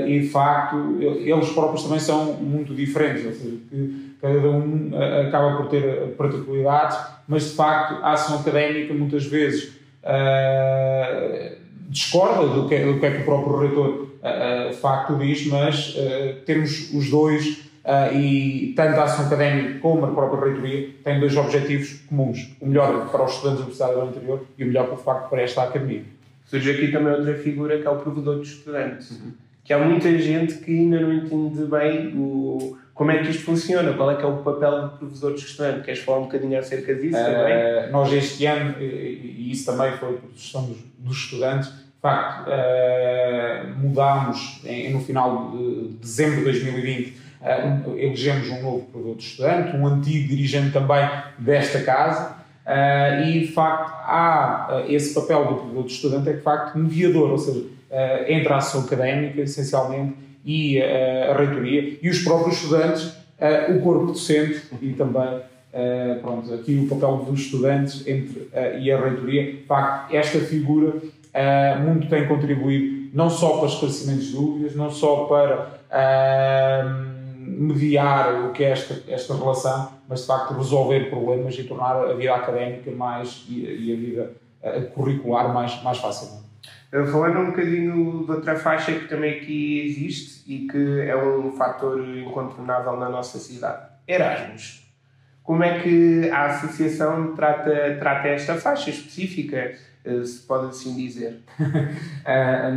e, 0.07 0.21
de 0.21 0.29
facto, 0.29 0.99
eles 1.01 1.49
próprios 1.51 1.83
também 1.83 1.99
são 1.99 2.35
muito 2.35 2.73
diferentes, 2.75 3.27
ou 3.27 3.33
seja, 3.33 3.57
que 3.69 4.13
cada 4.21 4.49
um 4.49 4.93
acaba 5.27 5.57
por 5.57 5.67
ter 5.67 6.15
particularidades, 6.17 6.97
mas, 7.27 7.51
de 7.51 7.57
facto, 7.57 8.05
a 8.05 8.13
ação 8.13 8.39
académica 8.39 8.95
muitas 8.95 9.25
vezes 9.27 9.73
uh, 10.05 11.57
discorda 11.89 12.47
do 12.47 12.69
que, 12.69 12.79
do 12.79 13.01
que 13.01 13.07
é 13.07 13.11
que 13.11 13.23
o 13.23 13.25
próprio 13.25 13.57
reitor 13.59 13.89
uh, 13.89 14.71
de 14.71 14.77
facto 14.77 15.17
diz, 15.17 15.45
mas 15.49 15.97
temos 16.47 16.93
os 16.95 17.11
dois 17.11 17.72
e 18.13 18.73
tanto 18.77 19.01
a 19.01 19.05
ação 19.05 19.27
académica 19.27 19.81
como 19.81 20.05
a 20.05 20.11
própria 20.13 20.53
reitoria 20.53 20.91
têm 21.03 21.19
dois 21.19 21.37
objetivos 21.37 22.01
comuns. 22.09 22.55
O 22.61 22.67
melhor 22.67 23.11
para 23.11 23.25
os 23.25 23.33
estudantes 23.33 23.59
da 23.59 23.65
Universidade 23.65 23.95
do 23.95 24.07
Interior 24.07 24.47
e 24.57 24.65
o 24.65 24.67
melhor, 24.67 24.87
por 24.89 24.99
facto, 24.99 25.29
para 25.29 25.43
esta 25.43 25.65
academia. 25.65 26.05
Surge 26.45 26.71
aqui 26.71 26.93
também 26.93 27.13
outra 27.13 27.35
figura 27.35 27.79
que 27.79 27.87
é 27.87 27.91
o 27.91 27.97
provedor 27.97 28.37
dos 28.37 28.49
estudantes. 28.49 29.11
Uhum. 29.11 29.33
Que 29.65 29.73
há 29.73 29.79
muita 29.79 30.19
gente 30.19 30.55
que 30.59 30.71
ainda 30.71 31.01
não 31.01 31.13
entende 31.13 31.65
bem 31.65 32.13
o, 32.17 32.77
como 32.95 33.11
é 33.11 33.23
que 33.23 33.31
isto 33.31 33.45
funciona? 33.45 33.93
Qual 33.95 34.11
é 34.11 34.17
que 34.17 34.23
é 34.23 34.27
o 34.27 34.39
papel 34.39 34.83
do 34.83 34.89
provedor 34.99 35.33
dos 35.33 35.43
estudantes? 35.43 35.85
Queres 35.85 36.01
falar 36.01 36.19
um 36.19 36.25
bocadinho 36.25 36.59
acerca 36.59 36.95
disso 36.95 37.17
uh, 37.17 37.25
também? 37.25 37.91
Nós 37.91 38.13
este 38.13 38.45
ano, 38.47 38.81
e 38.81 39.51
isso 39.51 39.65
também 39.65 39.93
foi 39.93 40.15
por 40.15 40.31
sugestão 40.31 40.67
dos, 40.67 40.79
dos 40.99 41.17
estudantes, 41.17 41.69
de 41.69 42.01
facto 42.03 42.49
uh, 42.49 43.79
mudámos 43.79 44.61
em, 44.65 44.93
no 44.93 45.01
final 45.01 45.51
de 45.53 45.89
dezembro 46.01 46.39
de 46.39 46.45
2020 46.45 47.22
uh, 47.43 47.99
elegemos 47.99 48.49
um 48.49 48.63
novo 48.63 49.15
de 49.15 49.23
estudante, 49.23 49.77
um 49.77 49.87
antigo 49.87 50.29
dirigente 50.29 50.73
também 50.73 51.09
desta 51.39 51.83
casa 51.83 52.37
uh, 52.67 53.23
e 53.27 53.41
de 53.41 53.53
facto 53.53 53.93
há 54.05 54.85
esse 54.89 55.15
papel 55.15 55.71
do 55.75 55.83
de 55.83 55.93
estudante 55.93 56.31
é 56.31 56.33
de 56.33 56.41
facto 56.41 56.79
mediador, 56.79 57.31
ou 57.31 57.39
seja, 57.39 57.65
entre 58.27 58.51
a 58.51 58.57
ação 58.57 58.83
académica 58.83 59.43
essencialmente 59.43 60.15
e 60.45 60.81
uh, 60.81 61.31
a 61.31 61.37
reitoria 61.37 61.99
e 62.03 62.09
os 62.09 62.21
próprios 62.21 62.57
estudantes, 62.63 63.05
uh, 63.05 63.77
o 63.77 63.81
corpo 63.81 64.07
docente 64.07 64.63
e 64.81 64.93
também 64.93 65.23
uh, 65.23 66.21
pronto, 66.21 66.53
aqui 66.53 66.75
o 66.75 66.89
papel 66.89 67.25
dos 67.29 67.41
estudantes 67.41 68.07
entre, 68.07 68.49
e 68.81 68.91
a 68.91 69.01
reitoria. 69.01 69.53
De 69.53 69.63
facto, 69.63 70.15
esta 70.15 70.39
figura 70.41 70.95
muito 71.85 72.09
tem 72.09 72.27
contribuído 72.27 73.11
não 73.15 73.31
só 73.31 73.59
para 73.59 73.69
esclarecimentos 73.69 74.27
de 74.27 74.33
dúvidas, 74.33 74.75
não 74.75 74.91
só 74.91 75.25
para 75.25 75.79
mediar 77.43 78.47
o 78.47 78.53
que 78.53 78.65
é 78.65 78.71
esta, 78.71 79.03
esta 79.09 79.35
relação, 79.35 79.93
mas 80.09 80.21
de 80.21 80.27
facto 80.27 80.55
resolver 80.55 81.11
problemas 81.11 81.55
e 81.59 81.65
tornar 81.65 81.97
a 81.97 82.15
vida 82.15 82.35
académica 82.35 82.91
mais 82.91 83.45
e, 83.49 83.65
e 83.65 83.93
a 83.93 83.97
vida 83.97 84.43
curricular 84.95 85.53
mais, 85.53 85.83
mais 85.83 85.99
fácil. 85.99 86.43
Falando 87.11 87.39
um 87.39 87.47
bocadinho 87.47 88.25
de 88.27 88.31
outra 88.31 88.55
faixa 88.55 88.93
que 88.93 89.09
também 89.09 89.39
aqui 89.39 89.81
existe 89.81 90.43
e 90.47 90.69
que 90.69 91.01
é 91.01 91.17
um 91.17 91.51
fator 91.53 91.99
incontornável 92.07 92.99
na 92.99 93.09
nossa 93.09 93.39
cidade: 93.39 93.87
Erasmus. 94.07 94.83
Como 95.43 95.65
é 95.65 95.81
que 95.81 96.31
a 96.31 96.47
associação 96.47 97.35
trata, 97.35 97.97
trata 97.99 98.29
esta 98.29 98.55
faixa 98.57 98.91
específica, 98.91 99.75
eh, 100.05 100.25
se 100.25 100.41
pode 100.47 100.67
assim 100.69 100.95
dizer? 100.95 101.41
Eh, 102.25 102.73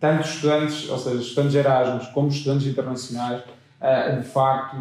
tanto 0.00 0.26
estudantes, 0.26 0.88
ou 0.88 0.96
seja, 0.96 1.20
estudantes 1.20 1.54
Erasmus, 1.56 2.06
como 2.08 2.28
estudantes 2.28 2.66
internacionais, 2.68 3.42
eh, 3.42 3.52
de 4.20 4.28
facto, 4.28 4.76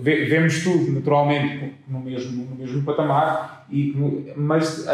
vemos 0.00 0.62
tudo 0.62 0.92
naturalmente 0.92 1.74
no 1.88 1.98
mesmo, 1.98 2.44
no 2.44 2.56
mesmo 2.56 2.82
patamar, 2.84 3.66
e, 3.70 3.92
mas 4.36 4.86
uh, 4.86 4.90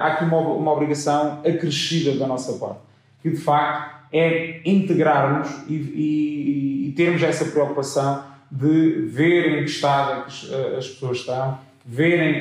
há 0.00 0.06
aqui 0.08 0.24
uma, 0.24 0.38
uma 0.38 0.72
obrigação 0.72 1.40
acrescida 1.40 2.16
da 2.18 2.26
nossa 2.26 2.58
parte, 2.58 2.80
que 3.22 3.30
de 3.30 3.38
facto 3.38 3.96
é 4.12 4.60
integrarmos 4.66 5.48
e, 5.66 5.74
e, 5.74 6.88
e 6.88 6.92
termos 6.92 7.22
essa 7.22 7.46
preocupação 7.46 8.22
de 8.50 9.06
verem 9.08 9.64
que 9.64 9.70
estado 9.70 10.24
as, 10.26 10.44
as 10.78 10.88
pessoas 10.88 11.18
estão, 11.18 11.58
verem 11.84 12.34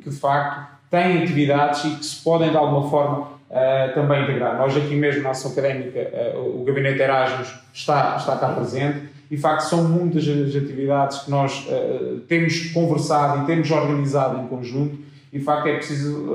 que 0.00 0.10
de 0.10 0.16
facto 0.16 0.76
têm 0.90 1.22
atividades 1.22 1.84
e 1.84 1.96
que 1.96 2.04
se 2.04 2.22
podem 2.22 2.50
de 2.50 2.56
alguma 2.56 2.88
forma 2.88 3.35
uh, 3.50 3.94
também 3.94 4.22
integrar. 4.22 4.56
Nós 4.58 4.76
aqui 4.76 4.94
mesmo 4.94 5.22
na 5.22 5.30
ação 5.30 5.52
académica, 5.52 5.98
uh, 6.34 6.60
o 6.60 6.64
Gabinete 6.64 7.00
Erasmus 7.00 7.54
está, 7.72 8.16
está 8.16 8.36
cá 8.36 8.48
presente 8.48 9.08
e 9.30 9.36
de 9.36 9.42
facto 9.42 9.62
são 9.62 9.84
muitas 9.84 10.26
as 10.28 10.54
atividades 10.54 11.18
que 11.20 11.30
nós 11.30 11.66
uh, 11.68 12.20
temos 12.28 12.72
conversado 12.72 13.42
e 13.42 13.46
temos 13.46 13.70
organizado 13.70 14.40
em 14.40 14.46
conjunto 14.46 14.98
e 15.32 15.38
de 15.38 15.44
facto 15.44 15.66
é 15.66 15.74
preciso 15.74 16.30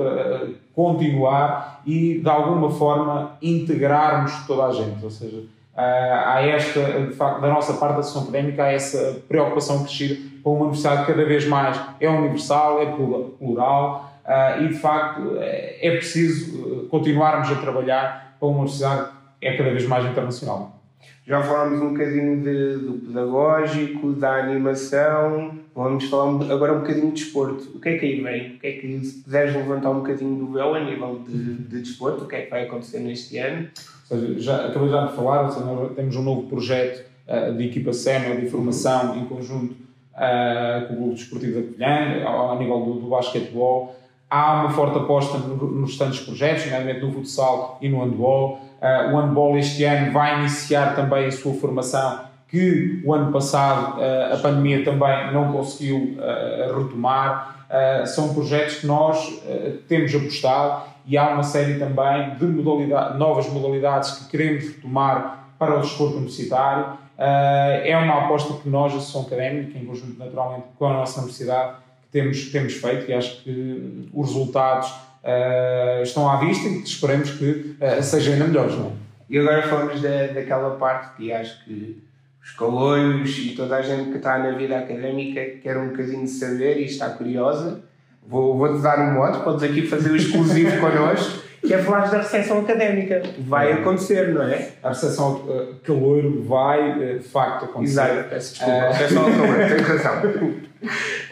continuar 0.74 1.82
e 1.84 2.20
de 2.20 2.28
alguma 2.28 2.70
forma 2.70 3.36
integrarmos 3.42 4.46
toda 4.46 4.66
a 4.66 4.72
gente, 4.72 5.02
ou 5.02 5.10
seja, 5.10 5.42
há 5.74 6.40
esta, 6.42 6.80
de 7.00 7.14
facto, 7.14 7.40
da 7.40 7.48
nossa 7.48 7.72
parte 7.74 7.94
da 7.94 8.00
ação 8.00 8.22
académica, 8.22 8.62
há 8.62 8.70
essa 8.70 9.20
preocupação 9.26 9.82
crescida 9.82 10.20
com 10.42 10.54
uma 10.54 10.62
universidade 10.66 11.06
cada 11.06 11.24
vez 11.24 11.46
mais 11.46 11.80
é 11.98 12.08
universal, 12.08 12.82
é 12.82 12.86
plural, 12.86 14.11
e 14.60 14.68
de 14.68 14.74
facto 14.74 15.36
é, 15.40 15.90
preciso 15.96 16.86
continuarmos 16.88 17.50
a 17.50 17.56
trabalhar 17.56 18.36
para 18.38 18.48
uma 18.48 18.58
universidade 18.58 19.10
que 19.40 19.46
é 19.46 19.56
cada 19.56 19.70
vez 19.70 19.86
mais 19.86 20.04
internacional. 20.06 20.80
Já 21.26 21.40
falámos 21.40 21.80
um 21.80 21.90
bocadinho 21.90 22.42
de, 22.42 22.78
do 22.78 22.92
pedagógico, 23.06 24.12
da 24.12 24.36
animação, 24.36 25.56
vamos 25.74 26.04
falar 26.04 26.52
agora 26.52 26.74
um 26.74 26.80
bocadinho 26.80 27.12
de 27.12 27.22
desporto. 27.22 27.70
O 27.76 27.80
que 27.80 27.90
é 27.90 27.98
que 27.98 28.06
aí 28.06 28.20
vem? 28.20 28.56
O 28.56 28.58
que 28.58 28.66
é 28.66 28.72
que, 28.72 29.04
se 29.04 29.22
puderes 29.22 29.54
levantar 29.54 29.90
um 29.90 30.00
bocadinho 30.00 30.36
do 30.36 30.52
véu 30.52 30.74
a 30.74 30.80
nível 30.80 31.22
de, 31.26 31.54
de 31.54 31.80
desporto, 31.80 32.24
o 32.24 32.28
que 32.28 32.36
é 32.36 32.42
que 32.42 32.50
vai 32.50 32.64
acontecer 32.64 32.98
neste 33.00 33.38
ano? 33.38 33.68
Ou 34.10 34.18
seja, 34.18 34.40
já, 34.40 34.66
acabei 34.66 34.88
já 34.88 35.06
de 35.06 35.14
falar, 35.14 35.48
seja, 35.50 35.66
temos 35.94 36.16
um 36.16 36.22
novo 36.22 36.48
projeto 36.48 37.04
uh, 37.28 37.54
de 37.54 37.66
equipa 37.66 37.92
sénior 37.92 38.40
de 38.40 38.50
formação 38.50 39.16
em 39.16 39.24
conjunto 39.24 39.74
uh, 40.14 40.88
com 40.88 40.94
o 40.94 40.96
Grupo 40.96 41.14
Desportivo 41.14 41.60
da 41.60 41.66
Covilhã, 41.66 42.24
ao, 42.24 42.50
ao 42.50 42.58
nível 42.58 42.80
do, 42.80 42.94
do 42.94 43.06
basquetebol 43.08 43.96
Há 44.34 44.62
uma 44.62 44.70
forte 44.70 44.96
aposta 44.96 45.36
nos 45.36 45.90
restantes 45.90 46.20
projetos, 46.20 46.64
nomeadamente 46.64 47.04
no 47.04 47.12
futsal 47.12 47.76
e 47.82 47.88
no 47.90 48.02
handball. 48.02 48.60
Uh, 48.80 49.14
o 49.14 49.20
handball 49.20 49.58
este 49.58 49.84
ano 49.84 50.10
vai 50.10 50.38
iniciar 50.38 50.96
também 50.96 51.26
a 51.26 51.30
sua 51.30 51.52
formação, 51.52 52.20
que 52.48 53.02
o 53.04 53.12
ano 53.12 53.30
passado 53.30 54.00
uh, 54.00 54.32
a 54.32 54.38
pandemia 54.38 54.82
também 54.82 55.34
não 55.34 55.52
conseguiu 55.52 56.16
uh, 56.16 56.82
retomar. 56.82 57.66
são 58.06 58.32
projetos 58.32 58.76
que 58.76 58.86
nós 58.86 59.42
temos 59.86 60.14
apostado 60.14 60.84
e 61.06 61.18
há 61.18 61.28
uma 61.28 61.42
série 61.42 61.78
também 61.78 62.34
de 62.36 62.46
modalidade, 62.46 63.18
novas 63.18 63.46
modalidades 63.50 64.12
que 64.12 64.30
queremos 64.30 64.64
retomar 64.64 65.48
para 65.58 65.76
o 65.76 65.80
desporto 65.80 66.16
universitário. 66.16 66.98
é 67.18 67.96
uma 67.96 68.24
aposta 68.24 68.54
que 68.62 68.68
nós, 68.68 68.92
a 68.92 68.96
Associação 68.96 69.22
Académica, 69.22 69.78
em 69.78 69.84
conjunto 69.84 70.18
naturalmente 70.18 70.64
com 70.78 70.86
a 70.86 70.92
nossa 70.92 71.20
universidade, 71.20 71.81
temos, 72.12 72.50
temos 72.52 72.74
feito 72.74 73.10
e 73.10 73.14
acho 73.14 73.42
que 73.42 74.08
os 74.12 74.28
resultados 74.28 74.90
uh, 74.90 76.02
estão 76.02 76.28
à 76.28 76.36
vista 76.36 76.68
e 76.68 76.82
esperemos 76.82 77.30
que 77.30 77.76
uh, 77.80 78.02
sejam 78.02 78.34
ainda 78.34 78.46
melhores. 78.46 78.74
Não 78.74 78.86
é? 78.86 78.90
E 79.30 79.38
agora 79.38 79.62
falamos 79.62 80.00
da, 80.02 80.26
daquela 80.26 80.76
parte 80.76 81.16
que 81.16 81.32
acho 81.32 81.64
que 81.64 82.02
os 82.42 82.50
caloiros 82.50 83.38
e 83.38 83.54
toda 83.54 83.76
a 83.76 83.82
gente 83.82 84.10
que 84.10 84.18
está 84.18 84.38
na 84.38 84.50
vida 84.50 84.78
académica 84.78 85.40
quer 85.62 85.78
um 85.78 85.88
bocadinho 85.88 86.24
de 86.24 86.30
saber 86.30 86.78
e 86.78 86.84
está 86.84 87.08
curiosa. 87.10 87.80
Vou, 88.26 88.58
vou-te 88.58 88.82
dar 88.82 88.98
um 88.98 89.14
modo, 89.14 89.42
podes 89.42 89.62
aqui 89.62 89.86
fazer 89.86 90.10
o 90.10 90.16
exclusivo 90.16 90.78
connosco, 90.80 91.42
que 91.66 91.72
é 91.72 91.78
falar 91.78 92.10
da 92.10 92.18
recepção 92.18 92.60
académica. 92.60 93.22
Vai 93.40 93.72
acontecer, 93.72 94.34
não 94.34 94.42
é? 94.42 94.70
A 94.82 94.88
recepção 94.88 95.36
uh, 95.36 95.74
calor 95.84 96.22
vai, 96.42 97.18
de 97.18 97.20
facto, 97.20 97.66
acontecer. 97.66 98.00
Exato, 98.00 98.28
peço 98.28 98.54
desculpa. 98.54 98.72
Uh... 98.72 98.92
Recepção 98.92 99.24
ao 99.24 99.30
calor, 99.30 99.56
tens 99.56 99.88
razão. 99.88 100.62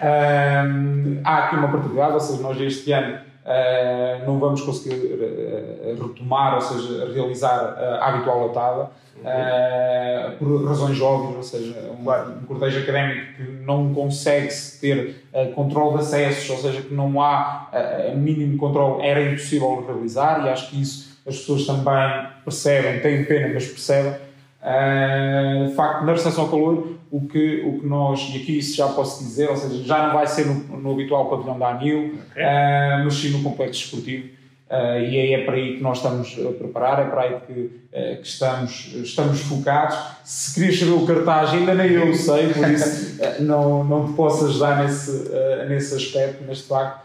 Um, 0.01 1.21
há 1.25 1.39
aqui 1.39 1.57
uma 1.57 1.69
particularidade, 1.69 2.15
ou 2.15 2.21
seja, 2.21 2.43
nós 2.43 2.61
este 2.61 2.93
ano 2.93 3.19
uh, 3.45 4.27
não 4.27 4.39
vamos 4.39 4.61
conseguir 4.63 4.95
uh, 4.95 6.09
retomar, 6.09 6.55
ou 6.55 6.61
seja, 6.61 7.13
realizar 7.13 7.77
a 8.01 8.09
habitual 8.09 8.49
latada, 8.49 8.91
uh, 9.19 10.37
por 10.39 10.65
razões 10.67 11.01
óbvias, 11.01 11.37
ou 11.37 11.43
seja, 11.43 11.91
um, 11.91 12.11
um 12.11 12.47
cortejo 12.47 12.81
académico 12.81 13.37
que 13.37 13.43
não 13.43 13.93
consegue 13.95 14.49
ter 14.81 15.25
controle 15.55 15.99
de 15.99 16.01
acessos, 16.05 16.51
ou 16.51 16.57
seja, 16.59 16.83
que 16.83 16.95
não 16.95 17.21
há 17.21 17.71
mínimo 18.17 18.59
controle, 18.59 19.07
era 19.07 19.23
impossível 19.23 19.85
realizar, 19.87 20.45
e 20.45 20.49
acho 20.49 20.71
que 20.71 20.81
isso 20.81 21.11
as 21.27 21.37
pessoas 21.37 21.67
também 21.67 22.27
percebem, 22.45 23.01
têm 23.01 23.25
pena, 23.25 23.53
mas 23.53 23.67
percebem. 23.67 24.30
Uh, 24.63 25.69
de 25.69 25.75
facto, 25.75 26.05
na 26.05 26.13
recepção 26.13 26.45
ao 26.45 26.51
calor, 26.51 26.97
o 27.11 27.27
que, 27.27 27.63
o 27.65 27.81
que 27.81 27.87
nós, 27.87 28.31
e 28.33 28.37
aqui 28.37 28.59
isso 28.59 28.77
já 28.77 28.89
posso 28.89 29.25
dizer, 29.25 29.49
ou 29.49 29.57
seja, 29.57 29.83
já 29.83 30.07
não 30.07 30.15
vai 30.15 30.27
ser 30.27 30.47
no, 30.47 30.55
no 30.79 30.93
habitual 30.93 31.31
pavilhão 31.31 31.59
da 31.59 31.69
ANIL, 31.69 32.19
okay. 32.31 32.43
uh, 32.43 33.05
mas 33.05 33.15
sim 33.15 33.31
no 33.31 33.43
complexo 33.43 33.85
esportivo. 33.85 34.29
Uh, 34.71 35.01
e 35.01 35.17
é, 35.17 35.33
é 35.33 35.45
para 35.45 35.55
aí 35.55 35.77
que 35.79 35.83
nós 35.83 35.97
estamos 35.97 36.39
a 36.47 36.53
preparar, 36.53 37.01
é 37.01 37.11
para 37.11 37.23
aí 37.23 37.37
que, 37.47 37.81
que 38.21 38.27
estamos, 38.27 38.93
estamos 39.03 39.41
focados. 39.41 39.97
Se 40.23 40.55
querias 40.55 40.79
saber 40.79 40.93
o 40.93 41.07
cartaz, 41.07 41.55
ainda 41.55 41.75
nem 41.75 41.91
eu 41.93 42.15
sei, 42.15 42.53
por 42.53 42.71
isso 42.71 43.19
não, 43.43 43.83
não 43.83 44.07
te 44.07 44.13
posso 44.13 44.45
ajudar 44.45 44.85
nesse, 44.85 45.29
nesse 45.69 45.97
aspecto, 45.97 46.45
mas 46.47 46.59
de 46.59 46.65
facto 46.65 47.01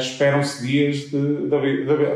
esperam-se 0.00 0.66
dias 0.66 0.96
de, 1.10 1.48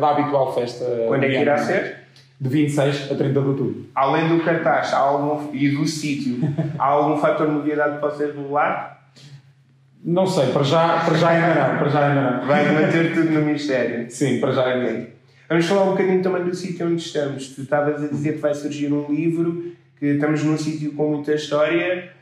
da 0.00 0.10
habitual 0.10 0.52
festa. 0.54 0.84
Quando 1.06 1.22
é 1.22 1.28
que 1.28 1.36
irá 1.36 1.58
ser? 1.58 2.00
de 2.40 2.48
26 2.48 3.12
a 3.12 3.14
30 3.14 3.32
de 3.32 3.38
outubro. 3.46 3.79
Além 3.94 4.28
do 4.28 4.44
cartaz 4.44 4.92
algum, 4.92 5.54
e 5.54 5.68
do 5.70 5.86
sítio, 5.86 6.38
há 6.78 6.86
algum 6.86 7.16
fator 7.16 7.46
de 7.46 7.52
novidade 7.52 7.94
que 7.94 8.00
possa 8.00 8.26
revelar? 8.26 9.10
Não 10.02 10.26
sei, 10.26 10.46
para 10.52 10.62
já, 10.62 11.04
para 11.04 11.14
já 11.16 11.28
ainda 11.28 11.54
não. 11.54 11.78
Para 11.78 11.88
já 11.88 12.08
ainda 12.08 12.30
não. 12.30 12.46
Vai 12.46 12.72
manter 12.72 13.14
tudo 13.14 13.30
no 13.30 13.42
mistério. 13.42 14.10
Sim, 14.10 14.40
para 14.40 14.52
já 14.52 14.66
ainda 14.66 14.92
não. 14.92 15.06
Vamos 15.48 15.66
falar 15.66 15.82
um 15.84 15.90
bocadinho 15.90 16.22
também 16.22 16.44
do 16.44 16.54
sítio 16.54 16.86
onde 16.86 17.02
estamos. 17.02 17.48
Tu 17.48 17.62
estavas 17.62 18.02
a 18.02 18.06
dizer 18.06 18.34
que 18.34 18.38
vai 18.38 18.54
surgir 18.54 18.92
um 18.92 19.12
livro, 19.12 19.72
que 19.98 20.06
estamos 20.06 20.42
num 20.44 20.56
sítio 20.56 20.92
com 20.92 21.10
muita 21.10 21.34
história. 21.34 22.12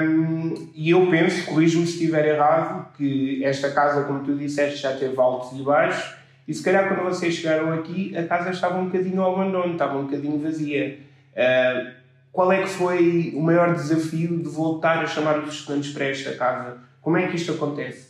Um, 0.00 0.70
e 0.74 0.90
eu 0.90 1.06
penso, 1.10 1.44
corrijo-me 1.44 1.86
se 1.86 1.94
estiver 1.94 2.24
errado, 2.24 2.86
que 2.96 3.44
esta 3.44 3.70
casa, 3.70 4.04
como 4.04 4.20
tu 4.20 4.34
disseste, 4.34 4.78
já 4.78 4.92
teve 4.94 5.18
altos 5.20 5.58
e 5.58 5.62
baixos 5.62 6.18
e 6.48 6.54
se 6.54 6.62
calhar 6.62 6.88
quando 6.88 7.04
vocês 7.04 7.34
chegaram 7.34 7.74
aqui, 7.74 8.16
a 8.16 8.24
casa 8.24 8.48
estava 8.48 8.78
um 8.78 8.86
bocadinho 8.86 9.20
ao 9.20 9.34
abandono, 9.34 9.74
estava 9.74 9.98
um 9.98 10.04
bocadinho 10.04 10.38
vazia. 10.38 10.98
Uh, 11.38 11.92
qual 12.32 12.50
é 12.50 12.62
que 12.62 12.68
foi 12.68 13.32
o 13.36 13.40
maior 13.40 13.74
desafio 13.74 14.38
de 14.38 14.48
voltar 14.48 14.98
a 14.98 15.06
chamar 15.06 15.38
os 15.38 15.54
estudantes 15.54 15.92
para 15.92 16.06
esta 16.06 16.34
casa? 16.34 16.78
Como 17.00 17.16
é 17.16 17.28
que 17.28 17.36
isto 17.36 17.52
acontece? 17.52 18.08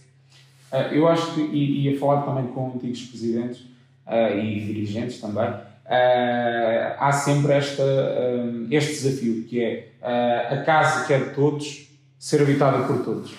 Uh, 0.72 0.94
eu 0.94 1.06
acho 1.06 1.34
que, 1.34 1.40
e 1.42 1.90
ia 1.90 1.98
falar 1.98 2.22
também 2.22 2.46
com 2.48 2.72
antigos 2.74 3.02
presidentes 3.02 3.60
uh, 4.06 4.34
e 4.34 4.60
dirigentes 4.60 5.20
também, 5.20 5.68
há 6.98 7.12
sempre 7.12 7.54
esta, 7.54 7.82
este 8.70 8.92
desafio, 8.92 9.44
que 9.44 9.64
é 9.64 9.88
a 10.50 10.58
casa 10.58 11.06
que 11.06 11.14
é 11.14 11.18
de 11.18 11.30
todos 11.30 11.88
ser 12.18 12.42
habitada 12.42 12.86
por 12.86 13.02
todos. 13.02 13.32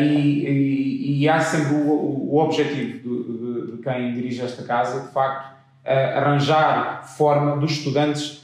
E, 0.00 0.48
e, 0.48 1.20
e, 1.20 1.28
há 1.28 1.38
sempre 1.40 1.74
o, 1.74 2.30
o 2.32 2.38
objetivo 2.38 3.00
do, 3.00 3.80
quem 3.82 4.14
dirige 4.14 4.40
esta 4.40 4.62
casa, 4.62 5.08
de 5.08 5.12
facto, 5.12 5.58
arranjar 5.84 7.06
forma 7.06 7.58
dos 7.58 7.72
estudantes 7.72 8.43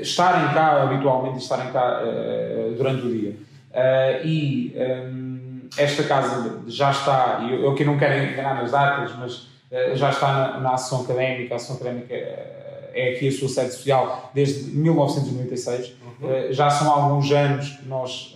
estarem 0.00 0.54
cá 0.54 0.82
habitualmente 0.82 1.38
estarem 1.38 1.72
cá 1.72 2.00
eh, 2.04 2.72
durante 2.76 3.06
o 3.06 3.10
dia. 3.10 3.36
Eh, 3.72 4.20
e 4.24 4.74
esta 5.76 6.02
casa 6.04 6.62
já 6.66 6.90
está, 6.90 7.40
e 7.42 7.62
eu 7.62 7.70
aqui 7.70 7.84
não 7.84 7.98
quero 7.98 8.32
enganar 8.32 8.54
nas 8.54 8.70
datas, 8.70 9.14
mas 9.16 9.48
eh, 9.70 9.94
já 9.94 10.10
está 10.10 10.32
na, 10.32 10.60
na 10.60 10.74
Ação 10.74 11.02
Académica, 11.02 11.54
a 11.54 11.56
Ação 11.56 11.76
Académica 11.76 12.14
é 12.14 13.12
aqui 13.14 13.28
a 13.28 13.32
sua 13.32 13.48
sede 13.48 13.72
social 13.72 14.30
desde 14.34 14.70
1996. 14.70 15.98
Uhum. 16.20 16.52
já 16.52 16.68
são 16.68 16.90
alguns 16.90 17.30
anos 17.30 17.68
que, 17.68 17.86
nós, 17.86 18.34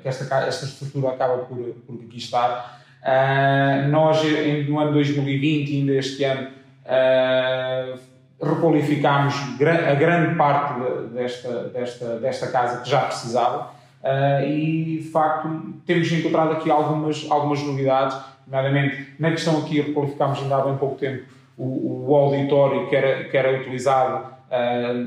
que 0.00 0.08
esta, 0.08 0.24
esta 0.46 0.64
estrutura 0.64 1.10
acaba 1.10 1.38
por, 1.38 1.58
por 1.58 2.02
aqui 2.02 2.16
estar. 2.16 2.82
Uh, 3.02 3.86
nós, 3.90 4.22
no 4.66 4.78
ano 4.78 4.92
2020, 4.92 5.80
ainda 5.80 5.92
este 5.92 6.24
ano, 6.24 6.48
uh, 6.86 7.98
requalificámos 8.40 9.34
a 9.90 9.94
grande 9.94 10.34
parte 10.34 10.80
desta, 11.14 11.68
desta, 11.68 12.18
desta 12.18 12.46
casa 12.48 12.82
que 12.82 12.90
já 12.90 13.00
precisava 13.00 13.70
uh, 14.02 14.44
e, 14.46 14.98
de 15.02 15.10
facto, 15.10 15.48
temos 15.86 16.10
encontrado 16.12 16.52
aqui 16.52 16.70
algumas, 16.70 17.26
algumas 17.30 17.62
novidades, 17.62 18.16
nomeadamente 18.46 19.14
na 19.18 19.30
questão 19.30 19.58
aqui 19.58 19.80
requalificámos 19.80 20.40
ainda 20.40 20.56
há 20.56 20.62
bem 20.62 20.76
pouco 20.76 20.96
tempo 20.96 21.24
o, 21.56 22.10
o 22.10 22.14
auditório 22.14 22.88
que 22.88 22.96
era, 22.96 23.24
que 23.24 23.36
era 23.36 23.60
utilizado 23.60 24.34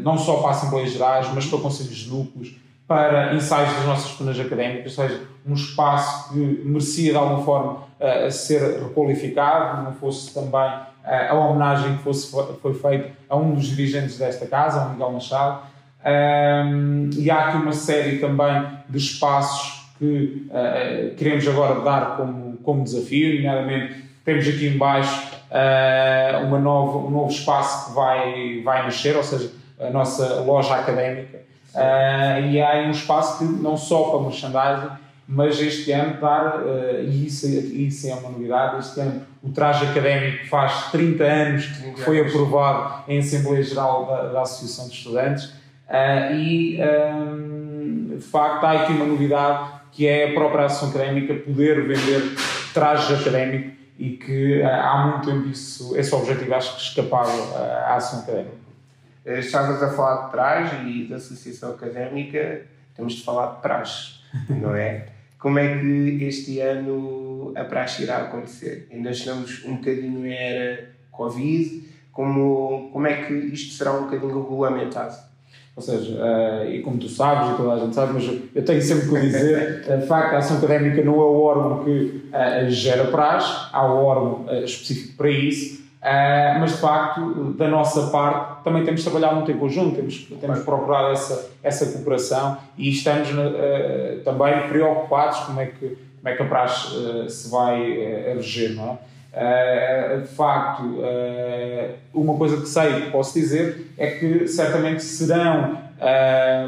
não 0.02 0.18
só 0.18 0.42
para 0.42 0.52
Assembleias 0.52 0.92
Gerais, 0.92 1.30
mas 1.34 1.46
para 1.46 1.60
Conselhos 1.60 1.96
de 1.96 2.10
Núcleos, 2.10 2.56
para 2.88 3.34
ensaios 3.34 3.74
das 3.74 3.86
nossas 3.86 4.06
disciplinas 4.06 4.40
académicas, 4.40 4.98
ou 4.98 5.06
seja, 5.06 5.22
um 5.46 5.54
espaço 5.54 6.34
que 6.34 6.40
merecia 6.40 7.12
de 7.12 7.18
alguma 7.18 7.44
forma 7.44 7.74
uh, 8.00 8.32
ser 8.32 8.82
requalificado, 8.82 9.84
não 9.84 9.94
fosse 9.94 10.34
também 10.34 10.70
uh, 10.70 10.97
a 11.08 11.34
homenagem 11.34 11.98
que 11.98 12.04
fosse, 12.04 12.32
foi 12.62 12.74
feita 12.74 13.12
a 13.30 13.36
um 13.36 13.54
dos 13.54 13.66
dirigentes 13.68 14.18
desta 14.18 14.46
casa, 14.46 14.82
ao 14.82 14.90
Miguel 14.90 15.12
Machado. 15.12 15.62
Um, 16.06 17.10
e 17.18 17.30
há 17.30 17.48
aqui 17.48 17.58
uma 17.58 17.74
série 17.74 18.20
também 18.20 18.68
de 18.88 18.98
espaços 18.98 19.90
que 19.98 20.48
uh, 20.50 21.16
queremos 21.16 21.48
agora 21.48 21.82
dar 21.82 22.18
como, 22.18 22.58
como 22.58 22.84
desafio, 22.84 23.36
nomeadamente 23.36 24.08
temos 24.24 24.48
aqui 24.48 24.68
embaixo 24.68 25.38
uma 26.46 26.60
nova, 26.60 26.98
um 26.98 27.10
novo 27.10 27.32
espaço 27.32 27.88
que 27.88 27.96
vai, 27.96 28.62
vai 28.66 28.84
nascer, 28.84 29.16
ou 29.16 29.24
seja, 29.24 29.50
a 29.80 29.90
nossa 29.90 30.42
loja 30.42 30.76
académica, 30.76 31.38
Uh, 31.78 32.42
e 32.50 32.60
há 32.60 32.70
aí 32.70 32.88
um 32.88 32.92
espaço 32.92 33.38
que 33.38 33.44
não 33.44 33.78
só 33.78 34.10
para 34.10 34.22
merchandising, 34.22 34.90
mas 35.28 35.60
este 35.60 35.92
ano 35.92 36.20
dar, 36.22 36.60
uh, 36.60 37.04
e 37.04 37.28
isso, 37.28 37.48
isso 37.48 38.08
é 38.08 38.14
uma 38.14 38.30
novidade, 38.30 38.80
este 38.80 39.00
ano 39.02 39.22
o 39.44 39.50
traje 39.50 39.86
académico 39.86 40.48
faz 40.48 40.92
30 40.92 41.24
anos 41.24 41.66
que 41.66 42.02
foi 42.02 42.22
aprovado 42.22 43.04
em 43.08 43.20
Assembleia 43.20 43.62
Geral 43.62 44.06
da, 44.06 44.34
da 44.34 44.42
Associação 44.42 44.88
de 44.88 44.96
Estudantes 44.96 45.46
uh, 45.46 46.34
e 46.34 46.80
um, 46.82 48.18
de 48.18 48.24
facto 48.24 48.64
há 48.64 48.84
aqui 48.84 48.94
uma 48.94 49.06
novidade 49.06 49.78
que 49.92 50.08
é 50.08 50.30
a 50.30 50.34
própria 50.34 50.66
Associação 50.66 51.02
Académica 51.02 51.34
poder 51.34 51.88
vender 51.88 52.22
traje 52.74 53.14
académico 53.14 53.76
e 54.00 54.12
que 54.12 54.62
há 54.62 55.08
muito 55.08 55.26
tempo 55.26 55.50
isso, 55.50 55.98
esse 55.98 56.14
objetivo 56.14 56.54
acho 56.54 56.76
que 56.76 56.82
escapava 56.82 57.32
à 57.88 57.96
Associação 57.96 58.24
Académica. 58.24 58.68
Eh, 59.28 59.40
estavas 59.40 59.84
a 59.84 59.90
falar 59.90 60.26
de 60.26 60.32
praxe 60.32 60.76
e 60.86 61.08
da 61.10 61.18
associação 61.18 61.72
académica, 61.72 62.62
temos 62.96 63.14
de 63.14 63.24
falar 63.24 63.56
de 63.56 63.62
praxe, 63.62 64.20
não 64.50 64.74
é? 64.74 65.08
Como 65.40 65.60
é 65.60 65.80
que 65.80 66.24
este 66.24 66.60
ano 66.60 67.54
a 67.56 67.64
praxe 67.64 68.04
irá 68.04 68.18
acontecer? 68.18 68.88
Ainda 68.92 69.12
estamos 69.12 69.64
um 69.66 69.76
bocadinho 69.76 70.26
em 70.26 70.34
era 70.34 70.90
Covid, 71.12 71.84
como, 72.12 72.90
como 72.92 73.08
é 73.08 73.24
que 73.24 73.34
isto 73.34 73.74
será 73.76 73.94
um 73.94 74.04
bocadinho 74.04 74.42
regulamentado? 74.42 75.16
Ou 75.76 75.84
seja, 75.84 76.16
uh, 76.16 76.68
e 76.68 76.82
como 76.82 76.98
tu 76.98 77.08
sabes, 77.08 77.54
e 77.54 77.58
toda 77.58 77.74
a 77.74 77.80
gente 77.80 77.94
sabe, 77.94 78.14
mas 78.14 78.42
eu 78.56 78.66
tenho 78.66 78.82
sempre 78.82 79.10
que 79.10 79.20
dizer, 79.28 79.84
de 80.02 80.08
facto, 80.08 80.34
a 80.34 80.38
ação 80.40 80.58
académica 80.58 81.04
não 81.04 81.14
é 81.14 81.18
o 81.18 81.40
órgão 81.40 81.86
que 81.86 82.32
uh, 82.34 82.70
gera 82.70 83.12
praxe, 83.12 83.70
há 83.72 83.86
um 83.86 84.04
órgão 84.04 84.46
uh, 84.48 84.64
específico 84.64 85.16
para 85.16 85.30
isso, 85.30 85.87
Uh, 85.98 86.60
mas 86.60 86.74
de 86.74 86.78
facto, 86.78 87.54
da 87.58 87.68
nossa 87.68 88.08
parte, 88.12 88.64
também 88.64 88.86
temos 88.86 89.04
trabalhado 89.04 89.36
muito 89.38 89.52
em 89.52 89.58
conjunto, 89.58 89.96
temos, 89.96 90.28
temos 90.40 90.60
procurado 90.60 91.12
essa, 91.12 91.50
essa 91.64 91.88
cooperação 91.88 92.58
e 92.78 92.90
estamos 92.90 93.30
uh, 93.32 94.24
também 94.24 94.68
preocupados 94.70 95.40
como 95.40 95.60
é 95.60 95.66
que, 95.66 95.98
como 96.20 96.30
é 96.30 96.36
que 96.36 96.42
a 96.44 96.46
praxe 96.46 96.96
uh, 96.96 97.30
se 97.30 97.50
vai 97.50 97.82
uh, 97.82 98.36
reger, 98.36 98.76
não 98.76 98.94
é? 98.94 99.08
de 100.20 100.30
facto, 100.30 100.84
uma 102.12 102.36
coisa 102.38 102.58
que 102.58 102.68
sei 102.68 103.02
que 103.02 103.12
posso 103.12 103.36
dizer 103.36 103.92
é 103.96 104.08
que 104.08 104.48
certamente 104.48 105.04
serão 105.04 105.78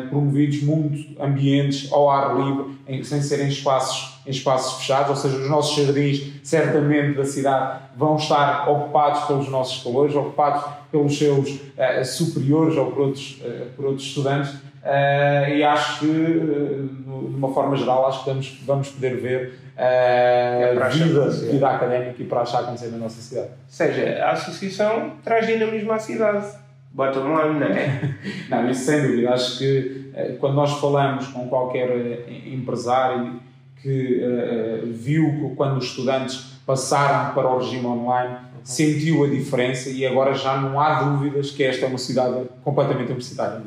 promovidos 0.09 0.63
muito 0.63 1.21
ambientes 1.21 1.91
ao 1.91 2.09
ar 2.09 2.35
livre, 2.35 2.77
em, 2.87 3.03
sem 3.03 3.21
serem 3.21 3.47
espaços 3.47 4.19
em 4.29 4.31
espaços 4.31 4.79
fechados, 4.79 5.09
ou 5.09 5.15
seja, 5.15 5.41
os 5.41 5.49
nossos 5.49 5.75
jardins, 5.75 6.33
certamente 6.43 7.17
da 7.17 7.25
cidade, 7.25 7.79
vão 7.97 8.15
estar 8.15 8.69
ocupados 8.69 9.23
pelos 9.23 9.49
nossos 9.49 9.83
calores, 9.83 10.15
ocupados 10.15 10.63
pelos 10.91 11.17
seus 11.17 11.49
uh, 11.49 12.05
superiores 12.05 12.77
ou 12.77 12.91
por 12.91 13.07
outros, 13.07 13.41
uh, 13.41 13.65
por 13.75 13.85
outros 13.85 14.05
estudantes. 14.05 14.51
Uh, 14.51 15.49
e 15.49 15.63
acho 15.63 15.99
que, 15.99 16.05
de 16.05 17.09
uma 17.09 17.51
forma 17.51 17.75
geral, 17.75 18.07
acho 18.07 18.23
que 18.23 18.29
vamos, 18.29 18.59
vamos 18.65 18.89
poder 18.89 19.17
ver 19.17 19.59
uh, 19.75 20.89
vida, 20.89 21.29
vida 21.29 21.67
académica 21.67 22.21
e 22.21 22.25
para 22.25 22.41
achar 22.41 22.59
acontecer 22.59 22.91
na 22.91 22.97
nossa 22.97 23.19
cidade. 23.19 23.47
Ou 23.47 23.53
seja, 23.67 24.23
a 24.23 24.31
associação 24.31 25.13
traz 25.23 25.47
dinamismo 25.47 25.91
à 25.91 25.97
cidade. 25.97 26.45
Bottom 26.91 27.37
line, 27.37 27.59
não 27.59 27.67
é? 27.67 28.15
não, 28.49 28.69
isso 28.69 28.85
sem 28.85 29.01
dúvida. 29.01 29.33
Acho 29.33 29.57
que 29.59 30.11
quando 30.39 30.55
nós 30.55 30.79
falamos 30.79 31.27
com 31.27 31.47
qualquer 31.47 32.27
empresário 32.47 33.39
que 33.81 34.21
uh, 34.21 34.87
viu 34.91 35.53
quando 35.55 35.77
os 35.77 35.85
estudantes 35.85 36.59
passaram 36.65 37.33
para 37.33 37.47
o 37.47 37.59
regime 37.59 37.85
online, 37.85 38.37
sentiu 38.63 39.23
a 39.23 39.27
diferença 39.27 39.89
e 39.89 40.05
agora 40.05 40.33
já 40.33 40.57
não 40.57 40.79
há 40.79 41.01
dúvidas 41.01 41.51
que 41.51 41.63
esta 41.63 41.85
é 41.85 41.89
uma 41.89 41.97
cidade 41.97 42.45
completamente 42.63 43.07
universitária. 43.07 43.61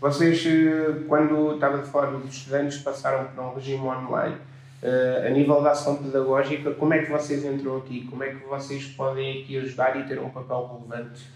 Vocês, 0.00 0.44
eh, 0.46 1.02
quando 1.06 1.54
estava 1.54 1.78
de 1.78 1.88
falar 1.88 2.06
dos 2.12 2.34
estudantes, 2.34 2.78
passaram 2.78 3.26
para 3.26 3.44
um 3.44 3.54
regime 3.54 3.84
online. 3.84 4.36
Uh, 4.82 5.26
a 5.26 5.28
nível 5.28 5.60
da 5.60 5.72
ação 5.72 5.96
pedagógica, 5.96 6.70
como 6.70 6.94
é 6.94 7.02
que 7.02 7.10
vocês 7.10 7.44
entram 7.44 7.76
aqui? 7.76 8.06
Como 8.08 8.24
é 8.24 8.30
que 8.30 8.46
vocês 8.48 8.86
podem 8.86 9.42
aqui 9.42 9.58
ajudar 9.58 10.00
e 10.00 10.04
ter 10.04 10.18
um 10.18 10.30
papel 10.30 10.80
relevante? 10.88 11.26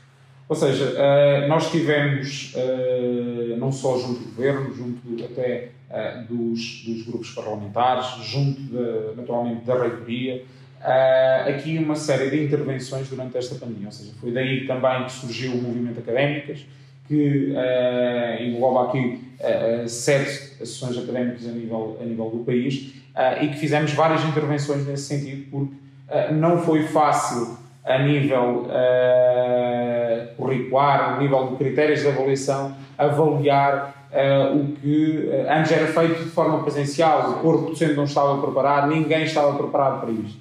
Ou 0.49 0.55
seja, 0.55 0.85
uh, 0.85 1.49
nós 1.49 1.71
tivemos, 1.71 2.55
uh, 2.55 3.57
não 3.57 3.73
só 3.73 3.99
junto 3.99 4.21
do 4.21 4.35
governo, 4.35 4.75
junto 4.75 5.25
até 5.25 5.71
dos, 6.29 6.83
dos, 6.85 7.07
grupos 7.07 7.31
parlamentares, 7.31 8.07
junto, 8.25 8.61
de, 8.61 9.17
naturalmente, 9.17 9.65
da 9.65 9.81
reitoria, 9.81 10.43
aqui 11.47 11.79
uma 11.79 11.95
série 11.95 12.31
de 12.31 12.45
intervenções 12.45 13.09
durante 13.09 13.39
esta 13.39 13.55
pandemia. 13.55 13.87
Ou 13.87 13.93
seja, 13.93 14.11
foi 14.21 14.33
daí 14.33 14.67
também 14.67 15.05
que 15.05 15.13
surgiu 15.13 15.53
o 15.53 15.63
movimento 15.63 16.01
Académicas, 16.01 16.67
que 17.07 17.55
engloba 18.41 18.89
aqui 18.89 19.21
sete 19.87 20.63
associações 20.63 20.99
académicas 20.99 21.47
a 21.47 21.53
nível, 21.53 21.97
a 22.01 22.05
nível 22.05 22.29
do 22.29 22.39
país 22.39 22.95
e 23.41 23.49
que 23.51 23.57
fizemos 23.57 23.93
várias 23.93 24.25
intervenções 24.25 24.85
nesse 24.85 25.05
sentido, 25.05 25.49
porque 25.49 25.75
não 26.33 26.59
foi 26.59 26.83
fácil 26.89 27.57
a 27.85 27.99
nível 27.99 28.67
uh, 28.67 30.35
curricular, 30.37 31.15
a 31.15 31.21
nível 31.21 31.49
de 31.49 31.57
critérios 31.57 32.01
de 32.01 32.09
avaliação, 32.09 32.75
avaliar 32.97 33.93
o 34.55 34.77
que 34.77 35.29
antes 35.51 35.73
era 35.73 35.89
feito 35.89 36.23
de 36.23 36.31
forma 36.31 36.63
presencial, 36.63 37.33
o 37.33 37.35
corpo 37.41 37.71
docente 37.71 37.95
não 37.95 38.05
estava 38.05 38.41
preparado, 38.41 38.87
ninguém 38.87 39.25
estava 39.25 39.57
preparado 39.59 40.03
para 40.03 40.13
isto. 40.13 40.39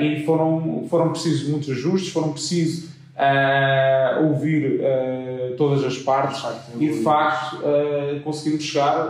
e 0.00 0.24
foram, 0.24 0.86
foram 0.88 1.08
precisos 1.08 1.48
muitos 1.48 1.68
ajustes, 1.70 2.12
foram 2.12 2.32
precisos 2.32 2.90
uh, 3.20 4.24
ouvir 4.26 4.80
uh, 4.80 5.56
todas 5.56 5.84
as 5.84 5.98
partes 5.98 6.42
e 6.78 6.88
de 6.88 7.02
facto 7.02 7.56
uh, 7.56 8.20
conseguimos 8.20 8.64
chegar, 8.64 9.08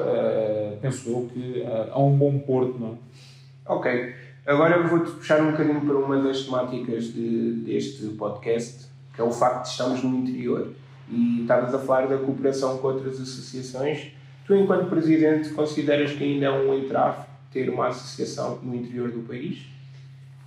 penso 0.83 1.09
eu, 1.09 1.29
que, 1.33 1.65
a 1.93 1.99
um 1.99 2.17
bom 2.17 2.39
porto. 2.39 2.77
Não 2.79 2.89
é? 2.89 3.73
Ok, 3.73 4.15
agora 4.51 4.83
vou-te 4.87 5.13
puxar 5.13 5.41
um 5.41 5.53
bocadinho 5.53 5.81
para 5.81 5.97
uma 5.97 6.21
das 6.21 6.43
temáticas 6.43 7.05
de, 7.05 7.53
deste 7.65 8.07
podcast, 8.09 8.87
que 9.15 9.21
é 9.21 9.25
o 9.25 9.31
facto 9.31 9.63
de 9.63 9.69
estarmos 9.69 10.03
no 10.03 10.19
interior. 10.19 10.73
E 11.09 11.43
estavas 11.43 11.75
a 11.75 11.79
falar 11.79 12.09
da 12.09 12.19
cooperação 12.19 12.79
com 12.79 12.89
outras 12.89 13.21
associações. 13.21 14.13
Tu, 14.47 14.55
enquanto 14.55 14.89
presidente, 14.89 15.51
consideras 15.51 16.13
que 16.13 16.25
ainda 16.25 16.47
é 16.47 16.51
um 16.51 16.75
entrave 16.75 17.25
ter 17.53 17.69
uma 17.71 17.89
associação 17.89 18.59
no 18.63 18.75
interior 18.75 19.11
do 19.11 19.21
país? 19.21 19.67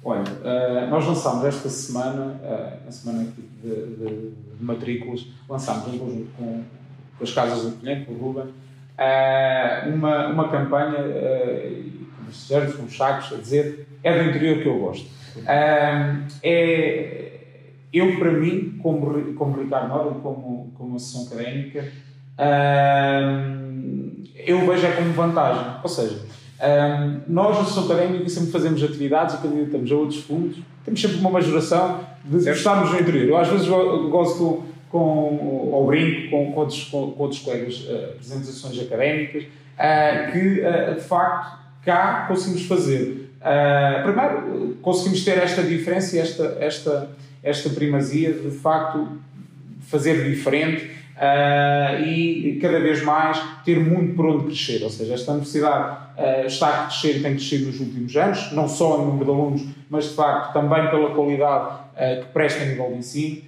Olha, 0.03 0.21
uh, 0.21 0.89
nós 0.89 1.05
lançámos 1.05 1.45
esta 1.45 1.69
semana, 1.69 2.39
uh, 2.43 2.85
na 2.85 2.91
semana 2.91 3.23
de, 3.23 3.41
de, 3.61 3.95
de, 3.95 4.33
matrículas, 4.59 5.27
lançámos 5.47 5.93
em 5.93 5.97
conjunto 5.97 6.27
com, 6.37 6.63
com 7.17 7.23
as 7.23 7.31
Casas 7.31 7.63
do 7.63 7.77
Pinheiro, 7.77 8.05
com 8.05 8.13
o 8.13 8.17
Ruben, 8.17 8.43
uh, 8.43 9.93
uma, 9.93 10.27
uma 10.27 10.49
campanha, 10.49 10.97
os 12.33 12.47
Sérgios, 12.47 12.75
com 12.75 12.83
os 12.83 12.93
Chacos, 12.93 13.31
a 13.33 13.41
dizer 13.41 13.87
é 14.03 14.21
do 14.21 14.29
interior 14.29 14.61
que 14.61 14.67
eu 14.67 14.79
gosto. 14.79 15.05
é, 16.41 17.31
eu, 17.91 18.17
para 18.17 18.31
mim, 18.31 18.79
como, 18.81 19.33
como 19.33 19.61
Ricardo 19.61 19.87
Nora, 19.87 20.11
como, 20.15 20.71
como 20.75 20.95
associação 20.95 21.37
académica, 21.37 21.85
eu 24.45 24.59
vejo 24.67 24.85
é 24.85 24.91
como 24.91 25.13
vantagem. 25.13 25.75
Ou 25.81 25.89
seja, 25.89 26.19
um, 26.63 27.21
nós, 27.27 27.55
na 27.55 27.61
Associação 27.61 27.85
Académica, 27.85 28.29
sempre 28.29 28.51
fazemos 28.51 28.83
atividades 28.83 29.35
e 29.35 29.37
candidatamos 29.39 29.91
a 29.91 29.95
outros 29.95 30.21
fundos. 30.21 30.57
Temos 30.85 31.01
sempre 31.01 31.17
uma 31.17 31.29
majoração 31.29 32.01
de 32.23 32.41
certo. 32.41 32.57
estarmos 32.57 32.91
no 32.91 32.99
interior. 32.99 33.29
Eu, 33.29 33.37
às 33.37 33.47
vezes, 33.47 33.67
gosto 33.67 34.63
com, 34.89 35.69
ou 35.71 35.87
brinco 35.87 36.29
com, 36.29 36.51
com, 36.53 36.59
outros, 36.59 36.83
com, 36.85 37.11
com 37.11 37.23
outros 37.23 37.41
colegas, 37.41 37.79
uh, 37.81 38.11
apresentações 38.11 38.79
académicas, 38.79 39.43
uh, 39.43 40.31
que, 40.31 40.61
uh, 40.61 40.95
de 40.95 41.01
facto, 41.01 41.62
cá 41.85 42.25
conseguimos 42.27 42.65
fazer. 42.65 43.29
Uh, 43.41 44.03
primeiro, 44.03 44.77
conseguimos 44.81 45.23
ter 45.23 45.37
esta 45.37 45.61
diferença 45.63 46.15
e 46.15 46.19
esta, 46.19 46.57
esta, 46.59 47.09
esta 47.41 47.69
primazia 47.69 48.31
de, 48.31 48.51
facto, 48.51 49.19
fazer 49.81 50.29
diferente 50.29 50.85
uh, 51.17 52.03
e 52.03 52.57
cada 52.61 52.79
vez 52.79 53.03
mais 53.03 53.41
ter 53.65 53.79
muito 53.79 54.15
por 54.15 54.25
onde 54.25 54.45
crescer. 54.45 54.83
Ou 54.83 54.89
seja, 54.89 55.13
esta 55.13 55.31
universidade 55.31 55.97
uh, 56.17 56.47
está 56.47 56.67
a 56.67 56.83
crescer 56.85 57.17
e 57.17 57.21
tem 57.21 57.35
crescido 57.35 57.67
nos 57.67 57.79
últimos 57.79 58.15
anos, 58.15 58.51
não 58.51 58.67
só 58.67 59.01
em 59.01 59.05
número 59.05 59.25
de 59.25 59.31
alunos, 59.31 59.65
mas 59.89 60.05
de 60.05 60.15
facto 60.15 60.53
também 60.53 60.89
pela 60.89 61.13
qualidade 61.13 61.65
uh, 61.65 62.23
que 62.23 62.31
presta 62.33 62.63
a 62.63 62.65
nível 62.65 62.87
de 62.91 62.97
ensino. 62.97 63.41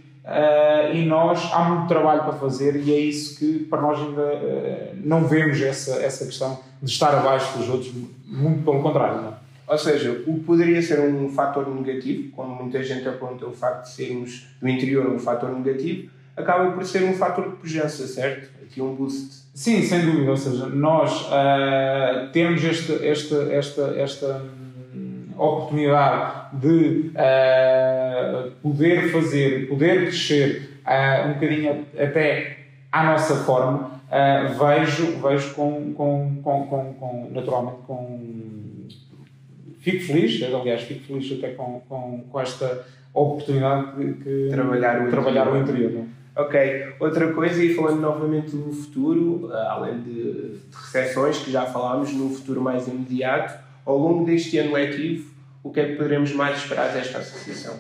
e 0.94 1.06
nós 1.06 1.50
há 1.54 1.64
muito 1.70 1.88
trabalho 1.88 2.24
para 2.24 2.34
fazer 2.34 2.76
e 2.76 2.92
é 2.92 3.00
isso 3.00 3.38
que 3.38 3.60
para 3.70 3.80
nós 3.80 4.00
ainda 4.00 4.94
não 5.04 5.24
vemos 5.28 5.62
essa, 5.62 6.04
essa 6.04 6.26
questão 6.26 6.60
de 6.86 6.92
estar 6.92 7.16
abaixo 7.16 7.58
dos 7.58 7.68
outros, 7.68 7.92
muito 8.26 8.64
pelo 8.64 8.82
contrário. 8.82 9.22
Não? 9.22 9.30
É? 9.30 9.34
Ou 9.68 9.78
seja, 9.78 10.12
o 10.12 10.36
que 10.36 10.40
poderia 10.42 10.82
ser 10.82 11.00
um 11.00 11.28
fator 11.30 11.68
negativo, 11.68 12.30
como 12.32 12.56
muita 12.56 12.84
gente 12.84 13.08
aponta 13.08 13.48
o 13.48 13.52
facto 13.52 13.86
de 13.86 13.90
sermos 13.90 14.48
do 14.62 14.70
interior 14.70 15.08
um 15.08 15.18
fator 15.18 15.50
negativo, 15.52 16.12
acaba 16.38 16.72
por 16.72 16.86
ser 16.86 17.04
um 17.04 17.14
fator 17.14 17.50
de 17.50 17.56
pujança, 17.56 18.06
certo? 18.06 18.50
Aqui 18.64 18.80
um 18.80 18.94
boost. 18.94 19.44
Sim, 19.56 19.82
sem 19.82 20.06
dúvida. 20.06 20.30
Ou 20.30 20.38
seja, 20.38 20.68
nós 20.68 21.22
uh, 21.24 22.32
temos 22.32 22.64
este, 22.64 22.94
esta, 23.08 23.36
esta, 23.52 23.82
esta 23.98 24.42
hum, 24.94 25.30
oportunidade 25.36 26.58
de 26.60 27.12
uh, 27.16 28.52
poder 28.62 29.12
fazer, 29.12 29.68
poder 29.68 30.02
crescer 30.04 30.82
uh, 30.86 31.30
um 31.30 31.34
bocadinho 31.34 31.86
até 31.98 32.58
à 32.92 33.04
nossa 33.04 33.36
forma. 33.38 33.95
Vejo, 34.58 35.20
vejo 35.22 35.54
com, 35.54 35.94
com, 35.94 36.42
com, 36.44 36.94
com, 36.94 37.30
naturalmente 37.32 37.80
com 37.88 38.86
fico 39.86 40.04
feliz, 40.04 40.42
aliás, 40.42 40.82
fico 40.82 41.06
feliz 41.06 41.32
até 41.38 41.54
com, 41.54 41.80
com, 41.88 42.24
com 42.30 42.40
esta 42.40 42.86
oportunidade 43.14 43.96
de 43.98 44.14
que 44.14 44.50
trabalhar 44.52 45.08
o 45.08 45.10
trabalhar 45.12 45.48
interior. 45.56 45.56
O 45.56 45.62
interior? 45.62 46.06
É? 46.36 46.42
Ok, 46.42 46.94
outra 47.00 47.32
coisa, 47.32 47.64
e 47.64 47.74
falando 47.74 48.02
novamente 48.02 48.56
do 48.56 48.72
futuro, 48.74 49.50
eh, 49.54 49.68
além 49.70 50.02
de, 50.02 50.60
recessões 50.92 51.38
que 51.38 51.50
já 51.50 51.66
falámos, 51.66 52.12
no 52.12 52.30
futuro 52.30 52.60
mais 52.62 52.88
imediato, 52.88 53.58
ao 53.86 53.98
longo 53.98 54.26
deste 54.26 54.58
ano 54.58 54.74
letivo, 54.74 55.32
o 55.64 55.72
que 55.72 55.80
é 55.80 55.86
que 55.86 55.96
poderemos 55.96 56.34
mais 56.34 56.58
esperar 56.58 56.92
desta 56.92 57.20
associação? 57.20 57.80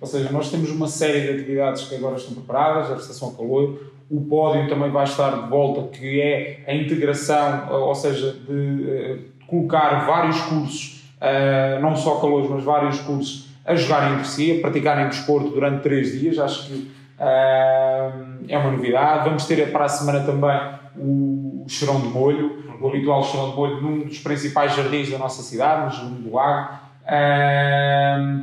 Ou 0.00 0.06
seja, 0.06 0.30
nós 0.30 0.48
temos 0.48 0.70
uma 0.70 0.86
série 0.86 1.22
de 1.22 1.40
atividades 1.40 1.88
que 1.88 1.96
agora 1.96 2.16
estão 2.16 2.34
preparadas, 2.34 2.90
a 2.92 2.94
Recepção 2.94 3.34
Calor, 3.34 3.80
o 4.10 4.22
pódio 4.22 4.68
também 4.68 4.90
vai 4.90 5.04
estar 5.04 5.42
de 5.42 5.50
volta, 5.50 5.96
que 5.96 6.20
é 6.20 6.64
a 6.66 6.74
integração, 6.74 7.68
eh, 7.68 7.74
ou 7.74 7.94
seja, 7.94 8.32
de, 8.32 8.52
uh, 8.52 9.18
colocar 9.46 10.06
vários 10.06 10.40
cursos, 10.42 11.04
uh, 11.20 11.80
não 11.80 11.94
só 11.94 12.16
calores, 12.16 12.48
mas 12.48 12.64
vários 12.64 13.00
cursos, 13.00 13.48
a 13.66 13.74
jogarem 13.74 14.14
entre 14.14 14.26
si, 14.26 14.58
a 14.58 14.60
praticarem 14.62 15.08
desporto 15.08 15.50
durante 15.50 15.82
três 15.82 16.18
dias. 16.18 16.38
Acho 16.38 16.66
que 16.66 16.90
é 17.20 18.56
uma 18.56 18.70
novidade. 18.70 19.24
Vamos 19.24 19.44
ter 19.44 19.70
para 19.70 19.84
a 19.84 19.88
semana 19.88 20.24
também 20.24 20.58
o 20.96 21.64
Cheirão 21.68 22.00
de 22.00 22.08
Molho, 22.08 22.64
o 22.80 22.88
habitual 22.88 23.22
Cheirão 23.24 23.50
de 23.50 23.56
Molho, 23.56 23.82
num 23.82 23.98
dos 24.06 24.20
principais 24.20 24.74
jardins 24.74 25.10
da 25.10 25.18
nossa 25.18 25.42
cidade, 25.42 25.84
no 25.84 25.90
Jardim 25.90 26.22
do 26.22 26.34
Lago. 26.34 26.78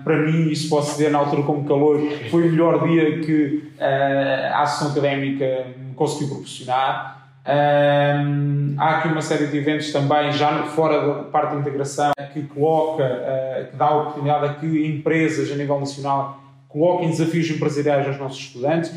Para 0.03 0.17
mim, 0.17 0.49
isso 0.49 0.69
posso 0.69 0.93
dizer 0.93 1.11
na 1.11 1.19
altura 1.19 1.43
como 1.43 1.65
calor, 1.65 2.01
foi 2.31 2.47
o 2.47 2.51
melhor 2.51 2.87
dia 2.87 3.19
que 3.19 3.71
uh, 3.77 4.53
a 4.53 4.63
Associação 4.63 4.91
Académica 4.91 5.67
conseguiu 5.95 6.29
proporcionar. 6.29 7.29
há 8.77 8.89
aqui 8.97 9.07
uma 9.09 9.21
série 9.21 9.47
de 9.47 9.57
eventos 9.57 9.91
também, 9.91 10.31
já 10.31 10.63
fora 10.63 11.05
da 11.05 11.13
parte 11.25 11.51
de 11.53 11.61
integração, 11.61 12.11
que 12.33 12.41
coloca, 12.43 13.03
uh, 13.03 13.69
que 13.69 13.77
dá 13.77 13.85
a 13.85 13.97
oportunidade 13.97 14.45
a 14.45 14.53
que 14.55 14.85
empresas 14.87 15.51
a 15.51 15.55
nível 15.55 15.79
nacional 15.79 16.41
coloquem 16.67 17.09
desafios 17.09 17.49
empresariais 17.49 18.05
aos 18.05 18.19
nossos 18.19 18.39
estudantes. 18.39 18.91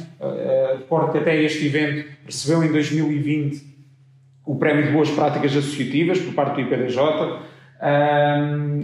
Recordo 0.79 1.13
que 1.13 1.19
até 1.19 1.41
este 1.41 1.67
evento 1.67 2.09
recebeu 2.27 2.65
em 2.65 2.73
2020 2.73 3.65
o 4.45 4.57
Prémio 4.57 4.87
de 4.87 4.93
Boas 4.93 5.11
Práticas 5.11 5.55
Associativas 5.57 6.19
por 6.19 6.35
parte 6.35 6.55
do 6.55 6.63
IPDJ. 6.63 6.99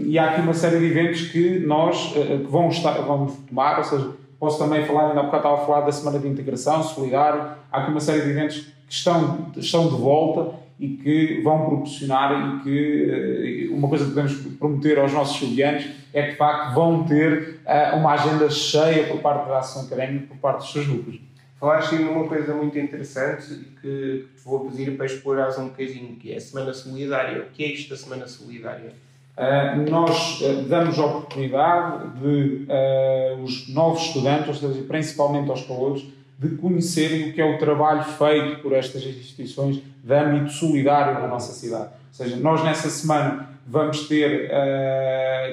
E 0.06 0.18
há 0.18 0.30
aqui 0.30 0.40
uma 0.40 0.54
série 0.54 0.78
de 0.78 0.86
eventos 0.86 1.22
que 1.28 1.58
nós 1.60 2.12
que 2.12 2.46
vão, 2.48 2.68
estar, 2.68 2.92
vão 3.02 3.26
tomar, 3.26 3.78
ou 3.78 3.84
seja, 3.84 4.10
posso 4.38 4.58
também 4.58 4.84
falar, 4.84 5.08
ainda 5.08 5.20
há 5.20 5.24
bocado 5.24 5.44
estava 5.48 5.62
a 5.62 5.66
falar 5.66 5.80
da 5.80 5.92
Semana 5.92 6.18
de 6.18 6.28
Integração 6.28 6.82
Solidário, 6.82 7.42
há 7.70 7.80
aqui 7.80 7.90
uma 7.90 8.00
série 8.00 8.22
de 8.22 8.30
eventos 8.30 8.58
que 8.86 8.92
estão, 8.92 9.48
estão 9.56 9.88
de 9.88 9.96
volta 9.96 10.54
e 10.78 10.88
que 10.88 11.40
vão 11.42 11.66
proporcionar 11.66 12.32
e 12.32 12.62
que 12.62 13.70
uma 13.72 13.88
coisa 13.88 14.04
que 14.04 14.10
podemos 14.10 14.34
prometer 14.58 14.98
aos 14.98 15.12
nossos 15.12 15.40
estudantes 15.40 15.90
é 16.12 16.22
que 16.22 16.30
de 16.32 16.36
facto 16.36 16.74
vão 16.74 17.04
ter 17.04 17.60
uma 17.94 18.12
agenda 18.12 18.50
cheia 18.50 19.04
por 19.04 19.18
parte 19.20 19.48
da 19.48 19.58
ação 19.58 19.86
académica, 19.86 20.26
por 20.28 20.36
parte 20.38 20.58
dos 20.58 20.72
seus 20.72 20.86
grupos. 20.86 21.20
Falaste 21.64 21.94
numa 21.94 22.28
coisa 22.28 22.52
muito 22.52 22.78
interessante 22.78 23.54
que 23.80 24.26
te 24.36 24.44
vou 24.44 24.68
pedir 24.68 24.98
para 24.98 25.06
explorar 25.06 25.48
um 25.58 25.68
bocadinho, 25.68 26.14
que 26.16 26.30
é 26.30 26.36
a 26.36 26.40
Semana 26.40 26.74
Solidária. 26.74 27.40
O 27.40 27.46
que 27.46 27.64
é 27.64 27.68
isto 27.68 27.88
da 27.88 27.96
Semana 27.96 28.28
Solidária? 28.28 28.92
Uh, 29.34 29.90
nós 29.90 30.42
uh, 30.42 30.60
damos 30.68 30.98
a 30.98 31.06
oportunidade 31.06 32.20
de 32.20 32.66
uh, 32.68 33.42
os 33.42 33.72
novos 33.72 34.02
estudantes, 34.02 34.62
ou 34.62 34.72
seja, 34.72 34.84
principalmente 34.86 35.48
aos 35.48 35.62
calores, 35.62 36.04
de 36.38 36.50
conhecerem 36.56 37.30
o 37.30 37.32
que 37.32 37.40
é 37.40 37.46
o 37.46 37.56
trabalho 37.56 38.04
feito 38.04 38.60
por 38.60 38.74
estas 38.74 39.02
instituições 39.02 39.80
de 40.04 40.14
âmbito 40.14 40.52
solidário 40.52 41.14
na 41.14 41.26
nossa 41.26 41.54
cidade. 41.54 41.84
Ou 41.84 42.12
seja, 42.12 42.36
nós 42.36 42.62
nessa 42.62 42.90
semana 42.90 43.48
vamos 43.66 44.06
ter, 44.06 44.50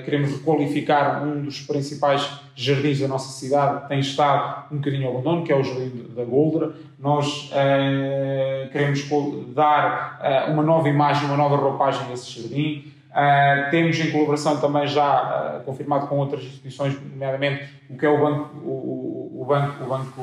queremos 0.03 0.31
requalificar 0.31 1.25
um 1.25 1.43
dos 1.43 1.61
principais 1.61 2.29
jardins 2.55 2.99
da 2.99 3.07
nossa 3.07 3.31
cidade, 3.31 3.83
que 3.83 3.87
tem 3.87 3.99
estado 3.99 4.65
um 4.73 4.77
bocadinho 4.77 5.07
ao 5.07 5.13
abandono, 5.13 5.45
que 5.45 5.51
é 5.53 5.55
o 5.55 5.63
Jardim 5.63 5.89
da 6.11 6.23
Goldra. 6.23 6.71
Nós 6.99 7.51
queremos 8.71 9.07
dar 9.53 10.47
uma 10.49 10.63
nova 10.63 10.87
imagem, 10.87 11.25
uma 11.25 11.37
nova 11.37 11.55
roupagem 11.55 12.07
a 12.09 12.13
esse 12.13 12.41
jardim. 12.41 12.91
Uh, 13.11 13.69
temos 13.69 13.99
em 13.99 14.09
colaboração 14.09 14.61
também 14.61 14.87
já 14.87 15.59
uh, 15.59 15.65
confirmado 15.65 16.07
com 16.07 16.17
outras 16.17 16.43
instituições, 16.43 16.97
nomeadamente 17.11 17.67
o 17.89 17.97
que 17.97 18.05
é 18.05 18.09
o 18.09 18.17
Banco, 18.17 18.55
o, 18.63 19.41
o 19.41 19.45
banco, 19.45 19.83
o 19.83 19.87
banco, 19.87 20.21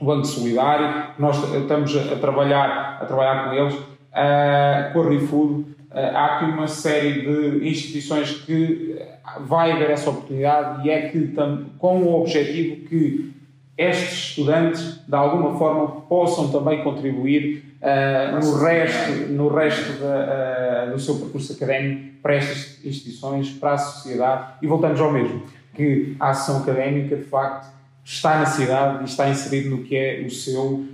o 0.00 0.04
banco 0.04 0.24
Solidário. 0.24 1.12
Nós 1.18 1.36
estamos 1.52 1.96
a, 1.96 2.14
trabalhar, 2.14 2.98
a 3.02 3.04
trabalhar 3.04 3.48
com 3.48 3.54
eles, 3.54 3.74
uh, 3.74 4.92
com 4.92 5.02
a 5.02 5.08
ReFood. 5.08 5.64
há 5.90 6.24
aqui 6.26 6.44
uma 6.44 6.68
série 6.68 7.22
de 7.22 7.68
instituições 7.68 8.30
que 8.42 8.96
vai 9.40 9.72
haver 9.72 9.90
essa 9.90 10.10
oportunidade 10.10 10.86
e 10.86 10.90
é 10.90 11.08
que 11.08 11.34
com 11.78 12.04
o 12.04 12.20
objetivo 12.20 12.88
que 12.88 13.33
estes 13.76 14.30
estudantes, 14.30 15.00
de 15.06 15.14
alguma 15.14 15.58
forma, 15.58 16.02
possam 16.02 16.50
também 16.50 16.82
contribuir 16.82 17.64
uh, 17.82 18.44
no 18.44 18.58
resto, 18.58 19.32
no 19.32 19.48
resto 19.48 19.92
uh, 20.02 20.92
do 20.92 20.98
seu 21.00 21.16
percurso 21.16 21.52
académico 21.52 22.20
para 22.22 22.36
estas 22.36 22.84
instituições, 22.84 23.50
para 23.50 23.72
a 23.72 23.78
sociedade. 23.78 24.54
E 24.62 24.66
voltamos 24.66 25.00
ao 25.00 25.12
mesmo, 25.12 25.42
que 25.74 26.16
a 26.20 26.30
ação 26.30 26.62
académica, 26.62 27.16
de 27.16 27.24
facto, 27.24 27.74
está 28.04 28.38
na 28.38 28.46
cidade 28.46 29.02
e 29.02 29.04
está 29.06 29.28
inserido 29.28 29.70
no 29.70 29.82
que 29.82 29.96
é 29.96 30.22
o 30.24 30.30
seu 30.30 30.62
uh, 30.62 30.86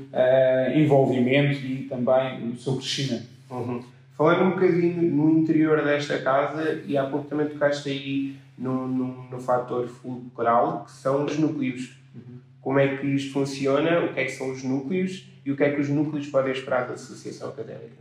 envolvimento 0.75 1.59
e 1.65 1.87
também 1.89 2.51
o 2.51 2.57
seu 2.57 2.77
crescimento. 2.77 3.27
Uhum. 3.51 3.83
Falando 4.17 4.45
um 4.45 4.51
bocadinho 4.51 5.03
no 5.03 5.31
interior 5.31 5.83
desta 5.83 6.19
casa, 6.19 6.83
e 6.87 6.97
há 6.97 7.05
pouco 7.05 7.27
também 7.29 7.49
tocaste 7.49 7.89
aí 7.89 8.37
no, 8.57 8.87
no, 8.87 9.31
no 9.31 9.41
fator 9.41 9.89
fulcral, 9.89 10.85
que 10.85 10.93
são 10.93 11.25
os 11.25 11.39
núcleos. 11.39 11.97
Uhum. 12.15 12.39
Como 12.61 12.79
é 12.79 12.97
que 12.97 13.07
isto 13.07 13.33
funciona? 13.33 14.05
O 14.05 14.15
que 14.15 14.21
é 14.21 14.25
que 14.25 14.33
são 14.33 14.51
os 14.51 14.63
núcleos? 14.63 15.31
e 15.45 15.51
o 15.51 15.57
que 15.57 15.65
é 15.65 15.71
que 15.71 15.81
os 15.81 15.89
núcleos 15.89 16.27
podem 16.27 16.53
esperar 16.53 16.87
da 16.87 16.95
associação 16.95 17.49
académica? 17.49 18.01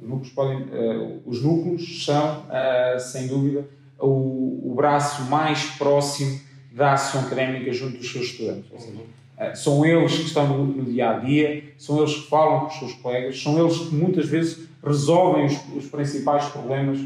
Os 0.00 0.08
núcleos, 0.08 0.32
podem, 0.32 0.62
uh, 0.62 1.22
os 1.26 1.42
núcleos 1.42 2.04
são, 2.04 2.46
uh, 2.46 2.98
sem 2.98 3.26
dúvida, 3.26 3.68
o, 3.98 4.70
o, 4.70 4.74
braço 4.74 5.22
mais 5.24 5.62
próximo 5.76 6.40
da 6.72 6.94
ação 6.94 7.20
académica 7.22 7.72
junto 7.72 7.98
dos 7.98 8.10
seus 8.10 8.26
estudantes. 8.26 8.70
Uh, 8.72 9.54
são 9.54 9.84
eles 9.84 10.16
que 10.16 10.22
estão 10.22 10.46
no, 10.46 10.64
no, 10.64 10.84
dia 10.84 11.10
a 11.10 11.18
dia, 11.18 11.74
são 11.76 11.98
eles 11.98 12.14
que 12.14 12.28
falam 12.28 12.60
com 12.60 12.66
os 12.66 12.78
seus 12.78 12.94
colegas, 12.94 13.42
são 13.42 13.58
eles 13.58 13.76
que 13.78 13.94
muitas 13.94 14.26
vezes 14.26 14.68
resolvem 14.82 15.46
os, 15.46 15.58
os 15.76 15.86
principais 15.86 16.46
problemas 16.46 16.98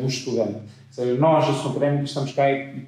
do 0.00 0.06
estudante. 0.06 0.54
Ou 0.96 1.04
seja, 1.04 1.14
nós, 1.20 1.44
a 1.44 1.70
académica, 1.70 2.04
estamos 2.04 2.32
cá 2.32 2.44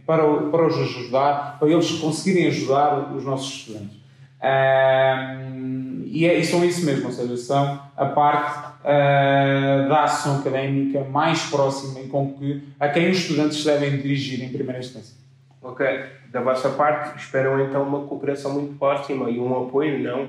para, 0.07 0.23
para 0.23 0.67
os 0.67 0.79
ajudar, 0.79 1.59
para 1.59 1.69
eles 1.69 1.91
conseguirem 1.93 2.47
ajudar 2.49 3.13
os 3.13 3.25
nossos 3.25 3.53
estudantes. 3.53 3.97
Um, 4.43 6.03
e, 6.07 6.25
é, 6.25 6.39
e 6.39 6.45
são 6.45 6.65
isso 6.65 6.87
mesmo, 6.87 7.07
ou 7.07 7.13
seja, 7.13 7.37
são 7.37 7.81
a 7.97 8.07
parte 8.07 8.69
uh, 8.81 9.89
da 9.89 10.05
ação 10.05 10.39
académica 10.39 11.03
mais 11.05 11.43
próxima 11.47 12.01
e 12.01 12.07
com 12.07 12.33
que, 12.35 12.63
a 12.79 12.89
quem 12.89 13.11
os 13.11 13.19
estudantes 13.19 13.59
se 13.59 13.65
devem 13.65 13.99
dirigir 13.99 14.43
em 14.43 14.51
primeira 14.51 14.79
instância. 14.79 15.17
Ok. 15.61 15.87
Da 16.31 16.41
vossa 16.41 16.69
parte, 16.71 17.19
esperam 17.19 17.61
então 17.61 17.83
uma 17.83 18.07
cooperação 18.07 18.53
muito 18.53 18.79
próxima 18.79 19.29
e 19.29 19.39
um 19.39 19.67
apoio, 19.67 19.99
não? 19.99 20.29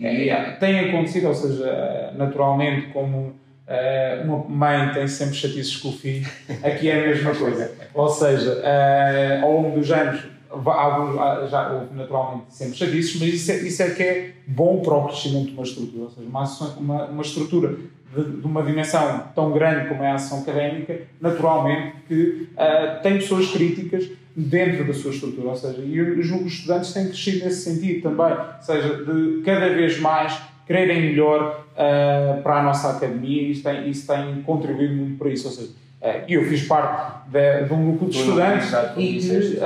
É, 0.00 0.52
tem 0.52 0.88
acontecido, 0.88 1.28
ou 1.28 1.34
seja, 1.34 2.14
naturalmente, 2.16 2.86
como 2.88 3.34
uh, 3.70 4.24
uma 4.24 4.44
mãe 4.48 4.92
tem 4.92 5.06
sempre 5.06 5.36
chatices 5.36 5.76
com 5.76 5.90
o 5.90 5.92
filho, 5.92 6.28
aqui 6.62 6.90
é 6.90 7.04
a 7.04 7.06
mesma 7.06 7.34
coisa. 7.34 7.70
ou 7.94 8.08
seja, 8.08 8.60
uh, 8.60 9.44
ao 9.44 9.52
longo 9.52 9.78
dos 9.78 9.90
anos 9.90 10.22
alguns, 10.50 11.50
já 11.50 11.72
houve 11.72 11.94
naturalmente 11.94 12.46
sempre 12.48 12.76
chavices, 12.76 13.20
mas 13.20 13.34
isso 13.34 13.52
é, 13.52 13.56
isso 13.58 13.82
é 13.82 13.90
que 13.90 14.02
é 14.02 14.32
bom 14.46 14.82
para 14.82 14.94
o 14.94 15.06
crescimento 15.06 15.46
de 15.46 15.52
uma 15.52 15.62
estrutura, 15.62 16.02
ou 16.04 16.10
seja, 16.10 16.28
uma, 16.28 16.44
uma, 16.76 17.04
uma 17.06 17.22
estrutura 17.22 17.76
de, 18.14 18.40
de, 18.40 18.44
uma 18.46 18.62
dimensão 18.62 19.28
tão 19.34 19.52
grande 19.52 19.88
como 19.88 20.02
é 20.02 20.10
a 20.10 20.14
ação 20.14 20.40
académica, 20.40 21.02
naturalmente 21.20 21.94
que 22.08 22.48
uh, 22.52 23.00
tem 23.02 23.18
pessoas 23.18 23.50
críticas 23.52 24.10
dentro 24.34 24.84
da 24.84 24.92
sua 24.92 25.12
estrutura, 25.12 25.50
ou 25.50 25.56
seja, 25.56 25.80
e 25.80 26.00
os 26.00 26.52
estudantes 26.52 26.92
têm 26.92 27.06
crescido 27.06 27.44
nesse 27.44 27.62
sentido 27.62 28.02
também, 28.02 28.32
ou 28.32 28.62
seja, 28.62 29.04
de 29.04 29.42
cada 29.42 29.68
vez 29.68 30.00
mais 30.00 30.49
quererem 30.70 31.02
melhor 31.02 31.64
uh, 31.72 32.40
para 32.42 32.60
a 32.60 32.62
nossa 32.62 32.90
academia 32.90 33.42
e 33.42 33.50
isso 33.50 33.64
tem, 33.64 33.90
isso 33.90 34.06
tem 34.06 34.40
contribuído 34.42 34.94
muito 34.94 35.18
para 35.18 35.28
isso, 35.28 35.48
ou 35.48 35.52
seja, 35.52 35.70
uh, 35.70 36.24
eu 36.28 36.44
fiz 36.44 36.62
parte 36.68 37.28
de, 37.28 37.64
de 37.64 37.72
um 37.74 37.86
grupo 37.86 38.06
de 38.08 38.16
estudantes 38.16 38.68
e 38.96 39.18
que 39.18 39.58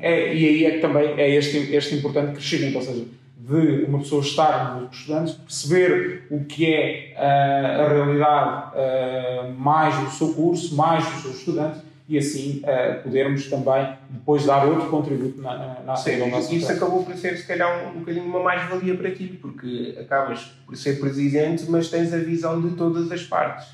é, 0.00 0.34
e 0.34 0.48
aí 0.48 0.64
é 0.64 0.70
que 0.70 0.78
também 0.78 1.10
é 1.18 1.28
este, 1.34 1.74
este 1.76 1.96
importante 1.96 2.32
crescimento, 2.32 2.76
ou 2.76 2.82
seja, 2.82 3.04
de 3.36 3.84
uma 3.84 3.98
pessoa 3.98 4.22
estar 4.22 4.80
nos 4.80 4.96
estudantes, 4.96 5.34
perceber 5.34 6.22
o 6.30 6.42
que 6.44 6.72
é 6.72 7.14
uh, 7.14 7.82
a 7.82 7.88
realidade 7.88 8.72
mais 9.58 9.94
do 9.98 10.10
seu 10.10 10.32
curso, 10.32 10.74
mais 10.74 11.04
dos 11.04 11.22
seus 11.22 11.36
estudantes 11.40 11.82
e 12.12 12.18
assim 12.18 12.62
uh, 12.62 13.02
podermos 13.02 13.46
também 13.46 13.96
depois 14.10 14.44
dar 14.44 14.66
outro 14.66 14.90
contributo 14.90 15.40
na, 15.40 15.56
na, 15.56 15.80
na 15.80 15.96
Sim, 15.96 16.20
Isso 16.54 16.70
acabou 16.70 17.02
por 17.04 17.14
ser 17.16 17.38
se 17.38 17.46
calhar 17.46 17.86
um, 17.86 17.96
um 17.96 18.00
bocadinho 18.00 18.26
uma 18.26 18.42
mais-valia 18.42 18.94
para 18.94 19.10
ti, 19.10 19.38
porque 19.40 19.96
acabas 19.98 20.52
por 20.66 20.76
ser 20.76 21.00
presidente, 21.00 21.64
mas 21.70 21.88
tens 21.88 22.12
a 22.12 22.18
visão 22.18 22.60
de 22.60 22.76
todas 22.76 23.10
as 23.10 23.22
partes. 23.22 23.66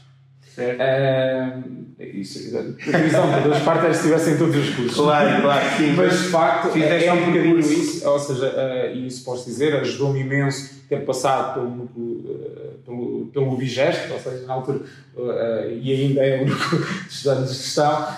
Uh, 0.57 1.79
isso, 1.98 2.57
a 2.57 2.98
visão 2.98 3.33
de 3.33 3.40
duas 3.42 3.62
partes 3.62 3.85
é 3.85 3.92
se 3.92 3.98
estivessem 3.98 4.38
todos 4.38 4.57
os 4.57 4.70
cursos. 4.70 4.94
Claro, 4.94 5.42
claro, 5.42 5.77
sim. 5.77 5.92
Mas 5.96 6.22
de 6.22 6.29
facto 6.29 6.79
é, 6.79 7.07
é 7.07 7.12
um 7.12 7.27
bocadinho 7.27 7.59
isso, 7.59 8.09
ou 8.09 8.18
seja, 8.20 8.46
uh, 8.46 8.94
e 8.94 9.07
isso 9.09 9.24
posso 9.24 9.44
dizer, 9.46 9.74
ajudou-me 9.77 10.20
imenso 10.20 10.79
ter 10.88 11.05
passado 11.05 11.55
pelo, 11.55 11.66
uh, 11.66 12.79
pelo, 12.85 13.27
pelo 13.27 13.57
Bigesto, 13.57 14.12
ou 14.12 14.18
seja, 14.18 14.46
na 14.46 14.55
altura, 14.55 14.79
uh, 15.16 15.70
e 15.81 15.92
ainda 15.92 16.24
é 16.24 16.38
o 16.38 16.42
único 16.42 16.77
estudante 17.09 17.48
de 17.48 17.55
gestão, 17.55 18.09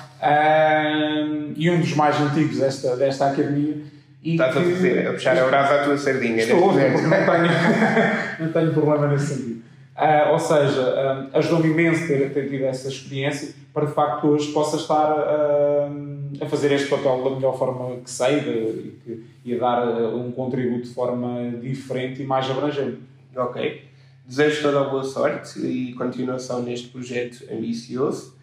e 1.57 1.71
um 1.71 1.81
dos 1.81 1.95
mais 1.95 2.21
antigos 2.21 2.59
desta, 2.59 2.97
desta 2.97 3.27
academia. 3.27 3.77
E 4.23 4.33
Estás 4.33 4.53
que, 4.53 4.59
a 4.59 4.63
fazer, 4.63 5.07
a 5.07 5.13
puxar 5.13 5.39
a 5.39 5.47
brasa 5.47 5.75
à 5.81 5.85
tua 5.85 5.97
sardinha. 5.97 6.43
Estou, 6.43 6.73
não 6.73 6.75
tenho, 6.75 6.93
não 8.39 8.53
tenho 8.53 8.73
problema 8.75 9.09
nesse 9.09 9.35
sentido. 9.35 9.61
Uh, 9.97 10.33
ou 10.33 10.39
seja, 10.39 11.29
uh, 11.33 11.39
ajudou-me 11.39 11.69
imenso 11.69 12.07
ter, 12.07 12.33
ter 12.33 12.49
tido 12.49 12.65
essa 12.65 12.89
experiência 12.89 13.55
para 13.73 13.87
de 13.87 13.93
facto 13.93 14.27
hoje 14.29 14.51
possa 14.53 14.77
estar 14.77 15.13
uh, 15.13 16.43
a 16.43 16.47
fazer 16.47 16.73
este 16.73 16.89
papel 16.89 17.23
da 17.23 17.31
melhor 17.37 17.59
forma 17.59 17.97
que 17.97 18.11
sei 18.11 18.41
de, 18.41 18.93
de, 19.05 19.25
e 19.45 19.55
a 19.55 19.59
dar 19.59 19.87
um 20.15 20.33
contributo 20.33 20.85
de 20.85 20.95
forma 20.95 21.51
diferente 21.61 22.23
e 22.23 22.27
mais 22.27 22.51
abrangente. 22.51 22.99
Ok. 23.37 23.85
Desejo 24.27 24.63
toda 24.63 24.81
a 24.81 24.85
boa 24.85 25.05
sorte 25.05 25.59
e 25.61 25.93
continuação 25.95 26.63
neste 26.63 26.89
projeto 26.89 27.45
ambicioso. 27.53 28.35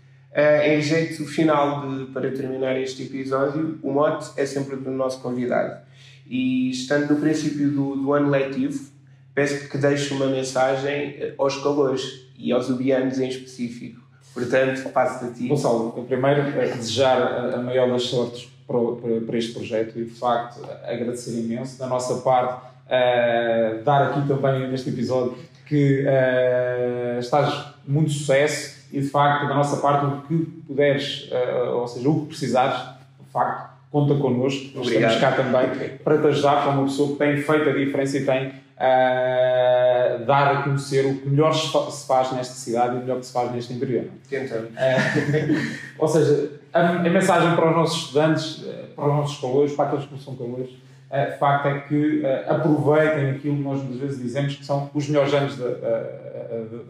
Em 0.67 0.81
jeito 0.81 1.25
final 1.25 1.89
de, 1.89 2.05
para 2.11 2.29
terminar 2.31 2.79
este 2.79 3.03
episódio, 3.03 3.79
o 3.81 3.91
mote 3.91 4.29
é 4.37 4.45
sempre 4.45 4.75
do 4.75 4.91
nosso 4.91 5.19
convidado. 5.19 5.81
E 6.27 6.69
estando 6.69 7.13
no 7.13 7.19
princípio 7.19 7.71
do, 7.71 7.95
do 7.95 8.13
ano 8.13 8.29
letivo, 8.29 8.91
peço 9.33 9.67
que 9.67 9.77
deixe 9.77 10.13
uma 10.13 10.27
mensagem 10.27 11.15
eh, 11.19 11.33
aos 11.37 11.57
calores 11.61 12.27
e 12.37 12.51
aos 12.51 12.69
ubianos 12.69 13.19
em 13.19 13.29
específico. 13.29 14.01
Portanto, 14.33 14.89
passo 14.89 15.25
a 15.25 15.31
ti. 15.31 15.47
Gonçalo, 15.47 15.91
primeiro 16.07 16.41
é 16.41 16.67
desejar 16.67 17.55
a 17.55 17.57
maior 17.57 17.89
das 17.89 18.03
sortes 18.03 18.47
para, 18.67 19.21
para, 19.25 19.37
este 19.37 19.53
projeto 19.53 19.97
e, 19.97 20.05
de 20.05 20.11
facto, 20.11 20.63
agradecer 20.83 21.39
imenso. 21.39 21.79
Da 21.79 21.87
nossa 21.87 22.21
parte, 22.21 22.61
uh, 22.85 23.83
dar 23.83 24.11
aqui 24.11 24.27
também 24.27 24.69
neste 24.69 24.89
episódio 24.89 25.35
que 25.65 26.03
uh, 26.03 27.19
estás 27.19 27.73
muito 27.87 28.11
sucesso 28.11 28.76
e, 28.91 29.01
de 29.01 29.09
facto, 29.09 29.47
da 29.47 29.55
nossa 29.55 29.77
parte, 29.77 30.05
o 30.05 30.21
que 30.21 30.37
puderes, 30.67 31.29
uh, 31.31 31.75
ou 31.75 31.87
seja, 31.87 32.09
o 32.09 32.21
que 32.21 32.27
precisares, 32.27 32.79
de 32.79 33.31
facto, 33.31 33.69
conta 33.91 34.15
connosco. 34.15 34.79
Obrigado. 34.79 35.13
Estamos 35.13 35.17
cá 35.17 35.31
também 35.31 35.97
para 36.03 36.17
te 36.17 36.27
ajudar 36.27 36.65
como 36.65 36.79
uma 36.79 36.87
pessoa 36.87 37.11
que 37.11 37.15
tem 37.15 37.37
feito 37.37 37.69
a 37.69 37.73
diferença 37.73 38.17
e 38.17 38.25
tem 38.25 38.47
uh, 38.47 40.25
dar 40.25 40.57
a 40.57 40.63
conhecer 40.63 41.05
o 41.05 41.17
que 41.17 41.29
melhor 41.29 41.53
se 41.53 42.07
faz 42.07 42.31
nesta 42.31 42.53
cidade 42.53 42.95
e 42.95 42.97
o 42.97 43.01
melhor 43.01 43.19
que 43.19 43.25
se 43.25 43.33
faz 43.33 43.51
neste 43.51 43.73
interior. 43.73 44.05
Tentando. 44.29 44.67
Uh, 44.67 45.77
ou 45.99 46.07
seja, 46.07 46.51
a, 46.73 46.79
a, 46.79 46.99
mensagem 46.99 47.55
para 47.55 47.69
os 47.69 47.75
nossos 47.75 48.03
estudantes, 48.03 48.65
para 48.95 49.05
os 49.05 49.15
nossos 49.15 49.39
calores, 49.39 49.73
para 49.73 49.85
aqueles 49.85 50.05
que 50.05 50.11
não 50.13 50.19
são 50.19 50.35
calores, 50.35 50.69
uh, 51.09 51.37
facto 51.39 51.67
é 51.67 51.79
que 51.81 52.23
aproveitem 52.47 53.31
aquilo 53.31 53.57
que 53.57 53.63
nós 53.63 53.81
muitas 53.81 53.99
vezes 53.99 54.21
dizemos 54.21 54.55
que 54.55 54.65
são 54.65 54.89
os 54.93 55.07
melhores 55.07 55.33
anos 55.33 55.57
da, 55.57 55.69
da, 55.69 55.99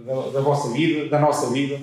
da, 0.06 0.30
da 0.34 0.42
vossa 0.42 0.74
vida, 0.74 1.10
da 1.10 1.20
nossa 1.20 1.52
vida. 1.52 1.80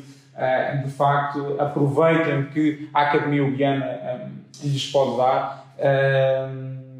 de 0.85 0.91
facto 0.91 1.57
aproveitem 1.59 2.41
o 2.41 2.47
que 2.49 2.89
a 2.93 3.03
Academia 3.03 3.45
Ubiana 3.45 4.33
lhes 4.63 4.91
pode 4.91 5.17
dar 5.17 5.75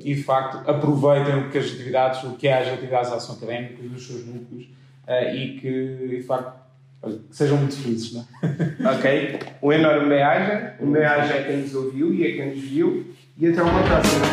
e 0.01 0.15
de 0.15 0.23
facto 0.23 0.69
aproveitem 0.71 1.37
o 1.37 1.51
que 1.51 1.59
as 1.59 1.67
atividades, 1.67 2.23
o 2.25 2.37
que 2.37 2.47
é 2.47 2.61
as 2.61 2.69
atividades 2.69 3.11
de 3.11 3.17
ação 3.17 3.35
académica 3.37 3.83
dos 3.83 4.07
seus 4.07 4.25
núcleos 4.27 4.69
e 5.35 5.59
que 5.61 6.09
de 6.09 6.23
facto 6.23 6.65
sejam 7.31 7.59
muito 7.59 7.77
felizes. 7.77 8.13
Não 8.13 8.23
é? 8.23 8.95
ok, 8.95 9.39
um 9.63 9.73
enorme 9.73 10.09
bem-aja, 10.09 10.75
um 10.81 10.91
bem-aja 10.91 11.35
a 11.35 11.43
quem 11.45 11.59
nos 11.59 11.75
ouviu 11.75 12.15
e 12.15 12.27
a 12.27 12.37
quem 12.37 12.55
nos 12.55 12.65
viu 12.65 13.07
e 13.37 13.49
até 13.49 13.63
uma 13.63 13.83
próxima. 13.83 14.27